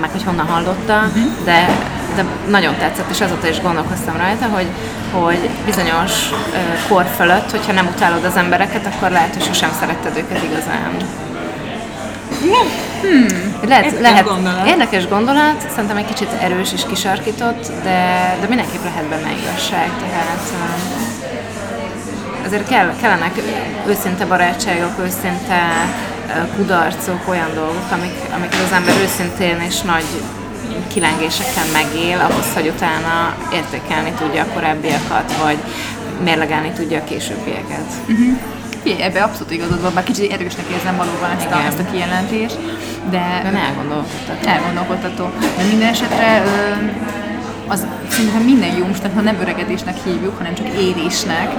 [0.00, 1.02] meg hogy honnan hallotta,
[1.44, 1.68] de,
[2.16, 4.66] de nagyon tetszett, és azóta is gondolkoztam rajta, hogy,
[5.12, 6.12] hogy bizonyos
[6.88, 10.90] kor fölött, hogyha nem utálod az embereket, akkor lehet, hogy sosem szeretted őket igazán.
[13.00, 13.42] Hmm.
[13.68, 14.66] Lehet, Érdekes lehet, gondolat.
[14.66, 20.52] Érdekes gondolat, szerintem egy kicsit erős és kisarkított, de, de mindenképp lehet benne igazság, tehát
[22.44, 23.42] azért kell, kellenek
[23.86, 25.60] őszinte barátságok, őszinte
[26.56, 30.04] kudarcok, olyan dolgok, amik, amiket az ember őszintén és nagy
[30.92, 35.56] kilengésekkel megél, ahhoz, hogy utána értékelni tudja a korábbiakat, vagy
[36.24, 37.86] mérlegelni tudja a későbbieket.
[38.82, 41.66] Figyelj, ebbe abszolút igazad van, bár kicsit erősnek érzem valóban ezt a, Igen.
[41.66, 42.58] ezt a kijelentést,
[43.10, 44.46] de, De ne elgondolkodtak.
[44.46, 45.30] elgondolkodtató.
[45.56, 46.42] De minden esetre
[47.68, 51.50] az szerintem minden jó, most ha nem öregedésnek hívjuk, hanem csak érésnek.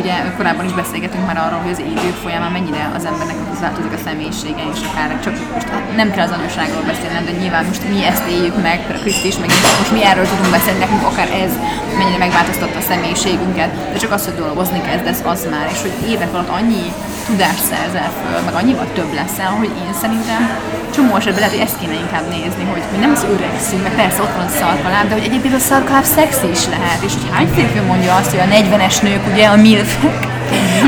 [0.00, 3.92] Ugye korábban is beszélgetünk már arról, hogy az idők folyamán mennyire az embernek az változik
[3.92, 8.04] a személyisége, és akár csak most nem kell az anyaságról beszélnem, de nyilván most mi
[8.04, 11.52] ezt éljük meg, Kriszti is, meg most mi erről tudunk beszélni, nekünk akár ez
[11.98, 16.32] mennyire megváltoztatta a személyiségünket, de csak az, hogy dolgozni kezdesz, az már, és hogy évek
[16.34, 16.84] alatt annyi
[17.28, 20.40] tudást szerzel föl, meg annyival több leszel, hogy én szerintem
[20.94, 24.22] csomó esetben lehet, hogy ezt kéne inkább nézni, hogy mi nem az öregszünk, mert persze
[24.22, 27.50] ott van a szarkaláb, de hogy egyébként a szarkaláb szexi is lehet, és hogy hány
[27.54, 30.37] férfi mondja azt, hogy a 40-es nők, ugye a milfek,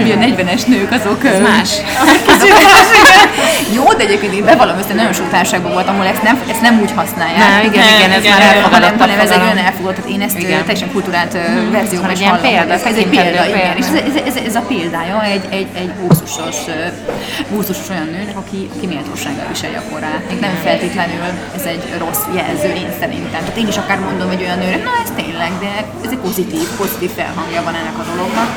[0.02, 1.24] Ugye a 40-es nők azok...
[1.24, 1.70] Ez más.
[2.26, 3.28] Kicsit más, igen.
[3.76, 6.80] Jó, de egyébként én bevallom, hogy nagyon sok társaságban voltam, ahol ezt nem, ezt nem
[6.82, 7.38] úgy használják.
[7.38, 9.96] Nem, igen, Nem, igen, ez igen, már igen, hanem, elfogadott hanem ez egy olyan elfogadott,
[9.98, 10.50] tehát én ezt Igen.
[10.50, 10.64] igen.
[10.64, 11.70] teljesen kulturált mm.
[11.70, 12.40] verzióban is hallom.
[12.40, 13.76] példa, ez, egy példa, igen.
[13.80, 16.58] És ez, ez, ez, ez, a példája egy, egy, egy búszusos,
[17.52, 20.22] búszusos olyan nőnek, aki, aki méltósággal viselje a korát.
[20.30, 23.40] Még nem feltétlenül ez egy rossz jelző, én szerintem.
[23.46, 25.72] Tehát én is akár mondom egy olyan nőnek, na ez tényleg, de
[26.04, 28.50] ez egy pozitív, pozitív felhangja van ennek a dolognak.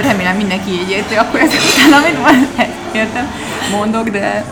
[0.00, 2.48] Remélem mindenki így érti, akkor ezek után, amit van,
[2.92, 3.30] értem,
[3.70, 4.44] mondok, de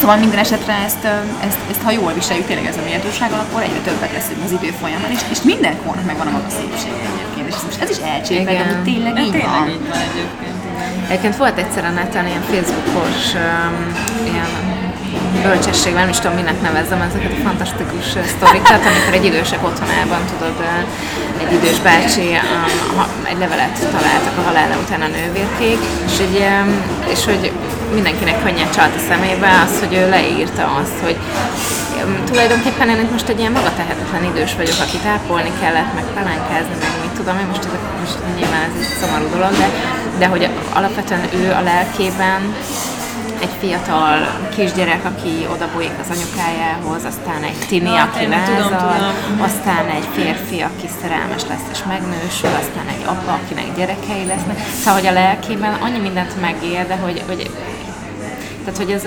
[0.00, 1.04] Szóval minden esetre ezt,
[1.48, 4.70] ezt, ezt, ha jól viseljük tényleg ez a méltósággal, akkor egyre többet leszünk az idő
[4.80, 8.00] folyamán, és, és minden kornak megvan a maga szépsége egyébként, és ez, most ez is
[8.12, 8.68] elcsépel, Igen.
[8.68, 9.68] de tényleg De így tényleg van.
[9.68, 11.04] így van egyébként, igen.
[11.08, 13.76] Egyébként volt egyszer a neten ilyen Facebookos um,
[14.32, 14.50] ilyen
[15.42, 20.20] bölcsesség, nem is tudom, minek nevezzem ezeket a fantasztikus uh, sztorikat, amikor egy idősek otthonában,
[20.32, 26.18] tudod, uh, egy idős bácsi um, egy levelet találtak a halála után a nővérkék, és,
[26.26, 26.36] egy,
[27.14, 27.52] és hogy
[27.94, 31.16] mindenkinek könnyen csalt a szemébe az, hogy ő leírta azt, hogy
[32.04, 36.92] um, tulajdonképpen én most egy ilyen magatehetetlen idős vagyok, akit ápolni kellett, meg pelánkázni, meg
[37.04, 39.68] mit tudom én, most, ezek, most nyilván ez egy szomorú dolog, de,
[40.18, 42.40] de hogy alapvetően ő a lelkében
[43.40, 44.16] egy fiatal
[44.56, 50.86] kisgyerek, aki odabújik az anyukájához, aztán egy tini, Ah, aki lázad, aztán egy férfi, aki
[51.00, 54.58] szerelmes lesz és megnősül, aztán egy apa, akinek gyerekei lesznek.
[54.78, 57.50] Szóval, hogy a lelkében annyi mindent megél, de hogy, hogy
[58.64, 59.04] tehát, hogy ez,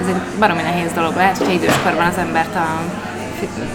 [0.00, 2.66] ez egy baromi nehéz dolog lehet, hogyha időskorban az embert a
[3.38, 3.68] fi-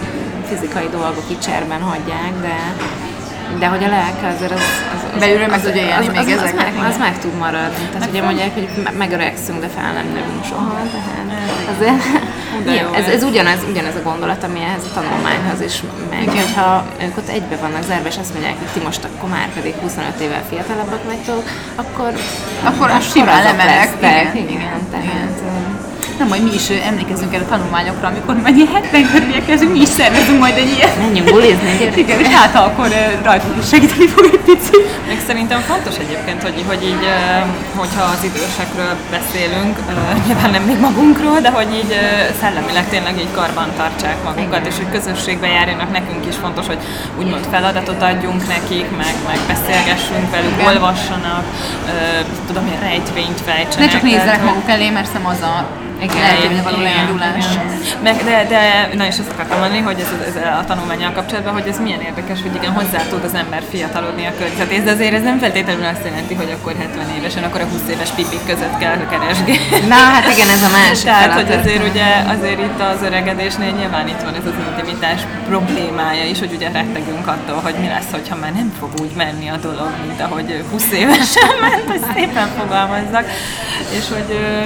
[0.48, 2.56] fizikai dolgok kicserben hagyják, de
[3.58, 4.60] de hogy a lelke azért az,
[4.94, 7.84] az, az Belülről meg tudja élni még az, az, ezeket, meg, az meg tud maradni.
[7.92, 10.74] Tehát ugye mondják, hogy me- megöregszünk, de fel nem növünk soha.
[10.92, 12.02] Tehát azért,
[12.64, 13.22] De jó ez, ez.
[13.22, 15.76] ugyanez, ugyanez a gondolat, ami ehhez a tanulmányhoz is
[16.10, 16.26] megy.
[16.42, 19.74] Hogyha ők ott egybe vannak zárva, és azt mondják, hogy ti most akkor már pedig
[19.74, 21.42] 25 évvel fiatalabbak vagytok,
[21.74, 22.10] akkor,
[22.64, 23.74] Akkor az simán lemelek.
[23.76, 24.34] lesztek.
[24.34, 25.36] Igen, Igen, igen, tehát,
[26.18, 29.80] Nem, majd mi is ö, emlékezzünk el a tanulmányokra, amikor majd ilyen 70 körüliek mi
[29.80, 30.98] is szervezünk majd egy ilyet.
[30.98, 31.72] Menjünk bulizni.
[31.96, 32.88] Igen, és hát akkor
[33.22, 35.06] rajtunk is segíteni fog egy picit.
[35.08, 37.04] Még szerintem fontos egyébként, hogy, hogy így,
[37.76, 39.76] hogyha az idősekről beszélünk,
[40.26, 41.92] nyilván nem még magunkról, de hogy így
[42.40, 46.78] szellemileg tényleg így karban tartsák magukat, és hogy közösségbe járjanak, nekünk is fontos, hogy
[47.18, 50.66] úgymond feladatot adjunk nekik, meg, meg beszélgessünk velük, Igen.
[50.66, 51.44] olvassanak,
[52.46, 53.78] tudom én, rejtvényt fejtsenek.
[53.86, 55.66] Ne csak nézzenek hogy- maguk elé, mert nem az a
[56.02, 57.44] Igen, lelkében való leindulás.
[58.02, 61.66] Meg, de, de, na és azt akartam mondani, hogy ez, ez a tanulmányal kapcsolatban, hogy
[61.68, 65.22] ez milyen érdekes, hogy igen, hozzá tud az ember fiatalodni a környezetéhez, de azért ez
[65.22, 69.06] nem feltétlenül azt jelenti, hogy akkor 70 évesen, akkor a 20 éves pipik között kell
[69.10, 69.86] keresgélni.
[69.92, 74.08] Na, hát igen, ez a másik Tehát, hogy azért ugye, azért itt az öregedésnél nyilván
[74.08, 78.36] itt van ez az intimitás problémája is, hogy ugye rettegünk attól, hogy mi lesz, hogyha
[78.36, 83.24] már nem fog úgy menni a dolog, mint ahogy 20 évesen ment, hogy szépen fogalmazzak.
[83.98, 84.64] És hogy ö,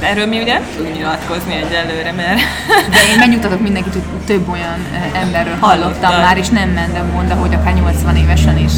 [0.00, 2.40] hát erről mi ugye nem tudunk nyilatkozni egyelőre, mert
[2.90, 6.24] De én megnyugtatok mindenkit, hogy több olyan ö, emberről hallottam Hallottad.
[6.24, 8.72] már, és nem mentem mondta, hogy akár 80 évesen is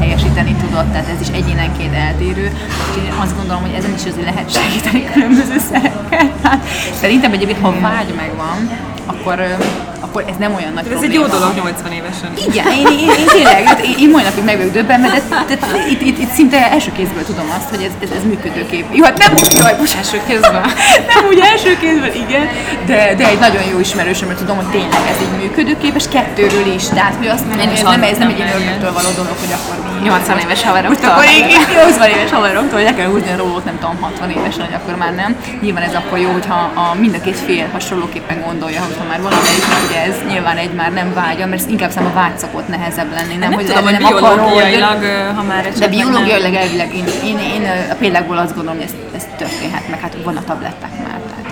[0.00, 2.44] helyesíteni tudott, tehát ez is egyénenként eltérő.
[2.90, 6.32] És én azt gondolom, hogy ezen is azért lehet segíteni különböző szerekkel.
[6.42, 6.64] Tehát
[7.00, 8.70] szerintem egyébként, ha vágy megvan,
[9.06, 9.64] akkor, ö,
[10.00, 11.12] akkor ez nem olyan nagy ez probléma.
[11.12, 12.30] egy jó dolog 80 évesen.
[12.48, 15.86] Igen, én, én, én tényleg, én, én mai napig meg vagyok döbbenve, de, de, de
[15.92, 18.84] itt, itt, itt, szinte első kézből tudom azt, hogy ez, ez, ez működőkép.
[18.92, 20.62] Jó, hát nem úgy, jaj, bocsánat, Első kézben.
[21.12, 22.46] nem úgy első kézből, igen,
[22.86, 27.14] de, de egy nagyon jó ismerősömről tudom, hogy tényleg ez így működőképes, kettőről is, tehát
[27.14, 30.08] hogy azt mondom, hogy ez nem, ez nem egy ördögtől való dolog, hogy akkor mi
[30.08, 31.10] 80 éves most haveroktól.
[31.10, 34.30] akkor én, én 80 éves haveroktól, hogy le kell húzni a rólót, nem tudom, 60
[34.30, 35.36] évesen, hogy akkor már nem.
[35.60, 39.82] Nyilván ez akkor jó, hogyha a mind a két fél hasonlóképpen gondolja, hogyha már valamelyiknek
[39.90, 43.30] ugye ez nyilván egy már nem vágya, mert inkább szám a vágy szokott nehezebb lenni,
[43.36, 47.04] nem, Nem, hogy tudom, hogy nem hogy- biológiailag, ö, ha már de biológiailag elvileg én,
[47.24, 50.90] én, én a példákból azt gondolom, hogy ez, ez történhet, meg hát van a tabletták
[50.90, 51.18] már.
[51.30, 51.48] Tehát.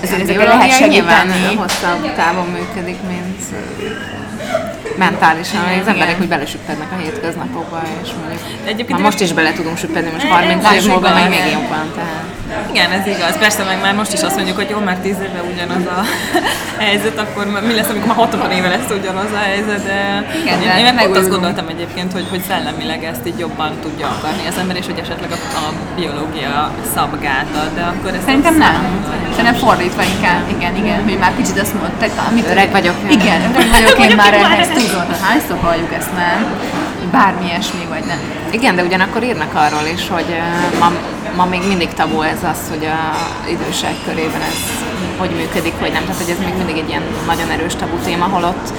[0.00, 1.56] Ezért ezeket lehet Biológiai nyilván segíteni.
[1.56, 3.40] hosszabb távon működik, mint
[4.98, 9.76] mentálisan, hogy az emberek úgy belesüppednek a hétköznapokba, és mondjuk Egyébként most is bele tudunk
[9.78, 11.50] süppedni, most É, 30 év múlva meg még igen.
[11.50, 12.24] jobban, tehát.
[12.70, 13.38] Igen, ez igaz.
[13.38, 16.00] Persze, meg már most is azt mondjuk, hogy jó, már 10 éve ugyanaz a
[16.84, 20.00] helyzet, akkor mi lesz, amikor már 60 éve lesz ugyanaz a helyzet, de
[20.42, 24.06] Igen, én, de én meg azt gondoltam egyébként, hogy, hogy szellemileg ezt így jobban tudja
[24.06, 28.80] akarni az ember, és hogy esetleg a, a biológia szabgálta, de akkor ezt Szerintem nem.
[29.30, 32.50] Szerintem fordítva inkább, igen, igen, hogy már kicsit azt mondtad, amit...
[32.50, 32.94] Öreg vagyok.
[33.10, 36.38] Igen, öreg vagyok, én már ehhez tudom, hányszor halljuk ezt nem?
[37.12, 38.18] Bármi ilyesmi, vagy nem.
[38.50, 40.40] Igen, de ugyanakkor írnak arról is, hogy
[40.80, 40.92] ma,
[41.36, 42.98] ma még mindig tabu ez az, hogy a
[43.50, 44.58] idősek körében ez
[45.18, 46.02] hogy működik, hogy nem.
[46.02, 48.72] Tehát, hogy ez még mindig egy ilyen nagyon erős tabu téma, holott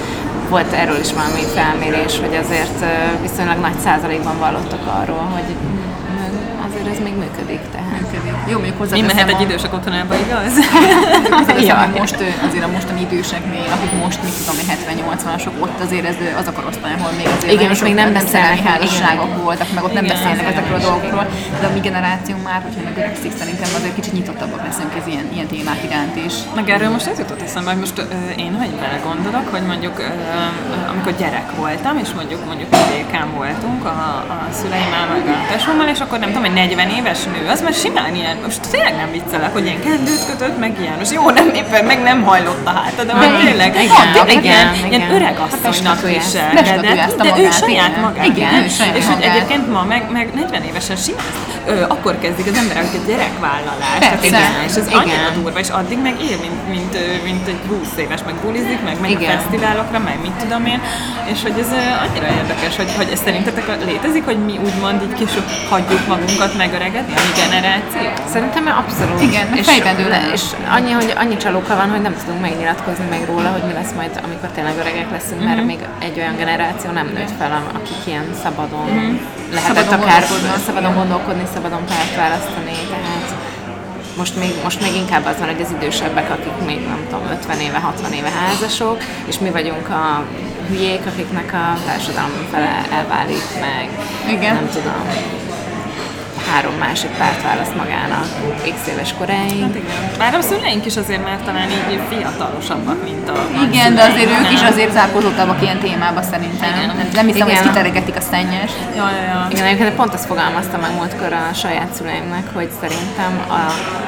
[0.50, 2.86] volt erről is valami felmérés, hogy azért
[3.22, 5.56] viszonylag nagy százalékban vallottak arról, hogy
[6.80, 7.62] azért ez még működik.
[7.76, 7.98] Tehát.
[8.52, 10.54] Jó, mondjuk Mi hozzáteszem mehet egy idősek otthonába, igaz?
[11.68, 11.76] Ja.
[11.76, 16.16] hogy most azért a mostani időseknél, akik most, mit tudom, én, 70-80-asok, ott azért ez
[16.40, 19.94] az a korosztály, ahol még azért Igen, sok még nem beszélnek, házasságok voltak, meg ott
[19.94, 21.26] nem Igen, beszélnek ezekről a dolgokról,
[21.60, 25.48] de a mi generációnk már, hogyha megöregszik, szerintem azért kicsit nyitottabbak leszünk ez ilyen, ilyen
[25.48, 26.34] témák iránt is.
[26.56, 28.04] Meg erről most ez jutott eszembe, hogy most ö,
[28.46, 29.96] én, hogy bele gondolok, hogy mondjuk
[30.94, 34.00] amikor gyerek voltam, és mondjuk mondjuk vidéken voltunk a,
[34.36, 37.74] a szüleimmel, meg a tesómmal, és akkor nem tudom, egy 40 éves nő, az már
[37.74, 41.50] simán ilyen, most tényleg nem viccelek, hogy ilyen kendőt kötött, meg ilyen, most jó, nem
[41.54, 45.00] éppen, meg nem hajlott a háta, de majd tényleg, igen, tényleg igen, ilyen, igen.
[45.00, 48.00] ilyen öreg asszonynak viselkedett, de ő saját igen.
[48.02, 48.26] magát.
[48.26, 51.26] Igen, ő saját és hogy egyébként ma meg, meg 40 évesen simán,
[51.88, 53.98] akkor kezdik az emberek egy gyerekvállalás.
[54.00, 54.08] Persze.
[54.08, 55.00] Tehát igen, és ez Igen.
[55.00, 59.00] annyira durva, és addig meg él, mint, mint, mint egy 20 éves, meg bulizik, meg
[59.02, 59.38] megy a Igen.
[59.38, 60.82] fesztiválokra, meg mit tudom én,
[61.32, 61.72] és hogy ez
[62.04, 67.14] annyira érdekes, hogy, hogy ez szerintetek létezik, hogy mi úgymond így később hagyjuk magunkat megöregedni,
[67.16, 68.08] a mi generáció?
[68.34, 69.22] Szerintem abszolút.
[69.22, 70.32] Igen, és, fejben dől el.
[70.34, 70.44] és
[70.78, 74.20] annyi, hogy annyi csalóka van, hogy nem tudunk megnyilatkozni meg róla, hogy mi lesz majd,
[74.26, 78.90] amikor tényleg öregek leszünk, mert még egy olyan generáció nem nőtt fel, akik ilyen szabadon
[79.54, 80.66] lehetett Szabadon akár gondolkodnak.
[80.66, 83.30] szabadon gondolkodni, szabadon párt választani, tehát
[84.18, 87.60] most még, most még inkább az van, hogy az idősebbek, akik még nem tudom, 50
[87.60, 90.24] éve, 60 éve házasok, és mi vagyunk a
[90.70, 93.90] hülyék, akiknek a társadalom fele elválik meg.
[94.36, 94.56] Igen.
[94.56, 95.02] Nem tudom
[96.52, 98.26] három másik párt választ magának
[98.76, 99.62] x éves koráig.
[99.62, 100.18] Hát igen.
[100.18, 103.36] Bár a szüleink is azért már talán így fiatalosabbak, mint a
[103.70, 104.72] Igen, de azért ők is nem?
[104.72, 106.70] azért zárkózottabbak ilyen témába szerintem.
[106.70, 106.88] Igen.
[106.88, 107.64] Nem, nem hiszem, hogy Igen.
[107.64, 108.72] kiteregetik a szennyes.
[108.96, 109.48] Ja, ja, ja.
[109.50, 113.54] Igen, egyébként pont azt fogalmaztam meg múltkor a saját szüleimnek, hogy szerintem a,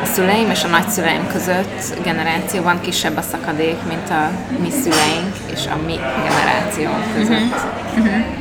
[0.04, 4.30] a szüleim és a nagyszüleim között generációban kisebb a szakadék, mint a
[4.62, 7.56] mi szüleink és a mi generációnk között.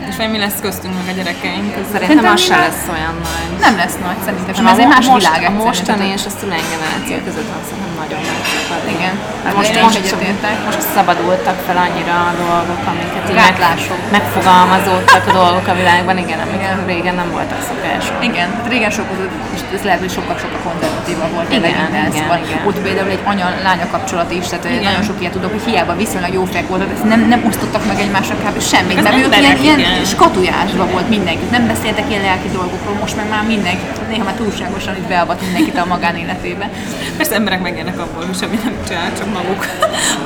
[0.09, 1.73] És vagy mi lesz köztünk meg a gyerekeink?
[1.73, 3.61] Szerintem Szerintem az se lesz olyan nagy.
[3.61, 6.65] Nem lesz nagy szerintem, Nem, ez egy más most, világ a mostani és a szüleim
[6.71, 7.63] generáció között van
[8.03, 8.95] nagyon nagy szakadék.
[8.97, 9.15] Igen.
[9.45, 10.57] Hát Most én most, egyetértek.
[10.69, 13.99] most szabadultak fel annyira a dolgok, amiket így meg, Gátlások.
[14.17, 16.87] megfogalmazódtak a dolgok a világban, igen, amik Igen.
[16.93, 18.17] régen nem voltak szokások.
[18.29, 19.07] Igen, hát régen sok
[19.55, 21.49] és ez lehet, hogy sokkal-sokkal konzervatívabb volt.
[21.53, 22.67] Igen, minden, igen, szóval igen.
[22.69, 24.83] Ott például egy anya-lánya kapcsolat is, tehát Igen.
[24.83, 27.99] nagyon sok ilyet tudok, hogy hiába viszonylag jó fejek voltak, ezt nem, nem osztottak meg
[28.01, 28.61] egymásra kb.
[28.73, 30.05] semmit, mert ők ilyen, ilyen igen.
[30.05, 34.97] skatujásban volt mindenki, nem beszéltek ilyen lelki dolgokról, most meg már mindenki, néha már túlságosan
[34.97, 36.71] itt beavat mindenkit a magánéletébe.
[37.17, 39.67] Persze emberek megjelennek abból, hogy semmi nem csinál, csak maguk,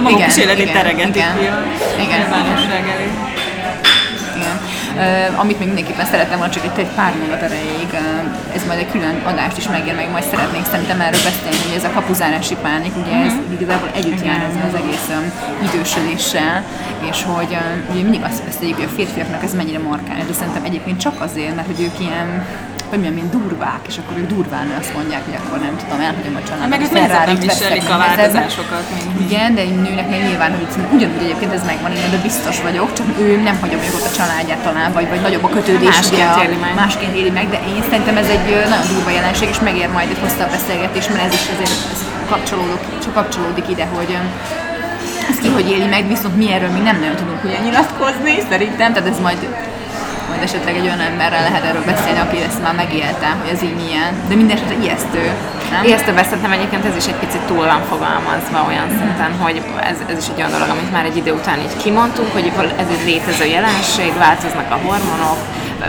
[0.02, 1.38] maguk Igen, is életét igen, teregetik igen.
[1.38, 2.18] ki a Igen.
[2.20, 3.08] nyilvánosság elé.
[4.36, 4.56] Igen.
[4.96, 8.78] Uh, amit még mindenképpen szerettem volna, csak egy, egy pár mondat erejéig, uh, ez majd
[8.78, 12.56] egy külön adást is megér, meg majd szeretnénk szerintem erről beszélni, hogy ez a kapuzárási
[12.62, 15.26] pánik, ugye ez igazából együtt jár ezzel az egész um,
[15.68, 16.64] idősödéssel,
[17.10, 20.64] és hogy um, ugye mindig azt beszéljük, hogy a férfiaknak ez mennyire markáns, de szerintem
[20.64, 22.28] egyébként csak azért, mert hogy ők ilyen
[22.92, 26.34] hogy milyen, mint durvák, és akkor ők durván azt mondják, hogy akkor nem tudom, elhagyom
[26.40, 26.72] a családot.
[26.74, 29.24] Meg ők nehezebben viselik a változásokat, mint mi.
[29.26, 32.88] Igen, de egy nőnek meg nyilván, hogy ugyanúgy egyébként ez megvan, igen, de biztos vagyok,
[32.98, 35.94] csak ő nem hagyja meg ott a családját talán, vagy, vagy nagyobb a kötődés.
[35.98, 36.74] Másként ugye, éli meg.
[36.82, 40.22] Másként éli meg, de én szerintem ez egy nagyon durva jelenség, és megér majd egy
[40.24, 42.00] hosszabb beszélgetés, mert ez is azért ez
[42.32, 44.10] kapcsolódik, csak kapcsolódik ide, hogy
[45.30, 48.92] ez ki hogy éli meg, viszont mi erről még nem nagyon tudunk ugye nyilatkozni, szerintem,
[48.92, 49.40] tehát ez majd
[50.42, 54.10] esetleg egy olyan emberrel lehet erről beszélni, aki ezt már megélte, hogy ez így milyen.
[54.28, 55.24] De minden esetre ijesztő,
[55.70, 55.84] nem?
[55.84, 59.56] Ijesztőbb szerintem egyébként ez is egy picit túl van fogalmazva olyan szinten, hogy
[59.90, 62.52] ez, ez is egy olyan dolog, amit már egy idő után így kimondtunk, hogy
[62.82, 65.40] ez egy létező jelenség, változnak a hormonok,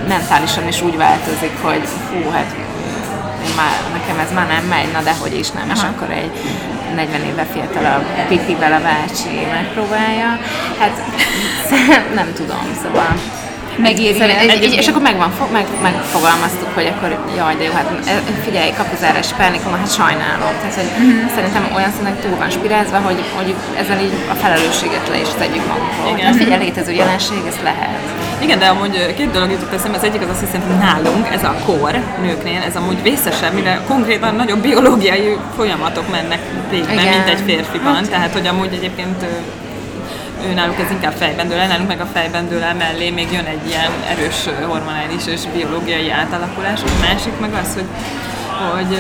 [0.08, 2.50] mentálisan is úgy változik, hogy fú, hát
[3.60, 5.88] már, nekem ez már nem megy, na de hogy is nem, és Aha.
[5.88, 6.32] akkor egy
[6.96, 10.40] 40 éve fiatalabb pipivel a bácsi megpróbálja.
[10.80, 10.96] Hát
[12.20, 13.14] nem tudom, szóval
[14.30, 14.50] El.
[14.56, 18.14] egy, egy, és akkor megvan, fo- meg, megfogalmaztuk, hogy akkor jaj, de jó, hát e,
[18.44, 20.54] figyelj, kapuzárás pánikom, hát sajnálom.
[20.60, 20.90] Tehát, hogy
[21.36, 25.66] szerintem olyan szinten túl van spirázva, hogy, hogy ezzel így a felelősséget le is tegyük
[25.68, 26.08] magunkról.
[26.14, 26.26] Igen.
[26.26, 28.00] Hát figyelj, létező jelenség, ez lehet.
[28.46, 29.98] Igen, de amúgy két dolog jutott eszembe.
[29.98, 33.80] Az egyik az azt hiszem, hogy nálunk ez a kor nőknél, ez amúgy vészesebb, mire
[33.88, 38.04] konkrétan nagyobb biológiai folyamatok mennek végbe, mint egy férfiban.
[38.10, 39.26] Tehát, hogy amúgy egyébként
[40.50, 43.32] ő náluk ez inkább fejben dől el, nálunk meg a fejben dől el mellé még
[43.32, 46.82] jön egy ilyen erős hormonális és biológiai átalakulás.
[46.82, 47.88] A másik meg az, hogy,
[48.72, 49.00] hogy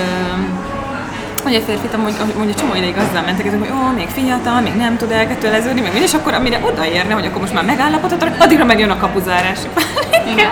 [1.43, 4.73] hogy egy férfit amúgy, amúgy egy csomó ideig azzal mentek, hogy ó, még fiatal, még
[4.73, 8.89] nem tud elköteleződni, meg és akkor amire odaérne, hogy akkor most már megállapodhatok, addigra megjön
[8.89, 9.59] a kapuzárás.
[10.27, 10.49] Igen.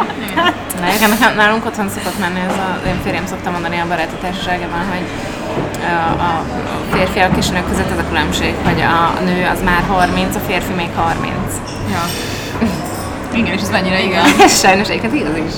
[0.82, 4.16] Na, igen, nekem- nálunk otthon szokott menni ez a, én férjem szokta mondani a baráti
[4.22, 5.06] társaságban, hogy
[5.84, 6.44] a, a
[6.92, 10.74] férfiak és nők között az a különbség, hogy a nő az már 30, a férfi
[10.74, 11.34] még 30.
[11.92, 12.04] Ja.
[13.34, 14.26] Igen, és ez mennyire igen.
[14.40, 15.54] Ez sajnos egyébként igaz is.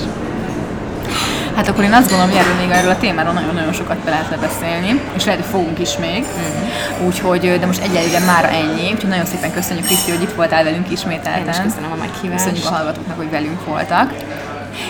[1.56, 4.36] Hát akkor én azt gondolom, hogy erről még erről a témáról nagyon-nagyon sokat be lehetne
[4.36, 6.24] beszélni, és lehet, hogy fogunk is még.
[6.24, 7.06] Mm-hmm.
[7.06, 8.92] Úgyhogy, de most egyelőre már ennyi.
[8.92, 11.42] Úgyhogy nagyon szépen köszönjük, Kriszti, hogy itt voltál velünk ismételten.
[11.42, 12.44] Én is köszönöm a meghívást.
[12.44, 14.12] Köszönjük a hallgatóknak, hogy velünk voltak.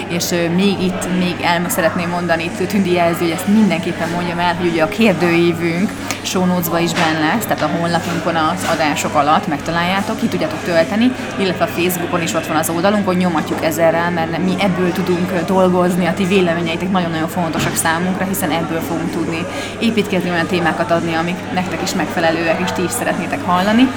[0.08, 0.24] És
[0.56, 4.68] még itt, még el szeretném mondani, itt Tündi jelzi, hogy ezt mindenképpen mondjam el, hogy
[4.68, 5.90] ugye a kérdőívünk
[6.24, 11.64] show is benne lesz, tehát a honlapunkon az adások alatt megtaláljátok, ki tudjátok tölteni, illetve
[11.64, 12.72] a Facebookon is ott van az
[13.04, 18.50] hogy nyomatjuk ezerrel, mert mi ebből tudunk dolgozni, a ti véleményeitek nagyon-nagyon fontosak számunkra, hiszen
[18.50, 19.44] ebből fogunk tudni
[19.78, 23.88] építkezni, olyan témákat adni, amik nektek is megfelelőek, és ti is szeretnétek hallani.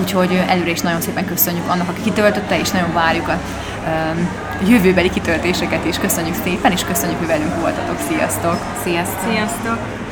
[0.00, 3.38] Úgyhogy előre is nagyon szépen köszönjük annak, aki kitöltötte, és nagyon várjuk a
[3.86, 4.28] um,
[4.68, 5.98] jövőbeli kitöltéseket is.
[5.98, 7.98] Köszönjük szépen, és köszönjük, hogy velünk voltatok.
[8.08, 8.58] Sziasztok!
[8.82, 9.30] Sziasztok!
[9.30, 10.03] Sziasztok!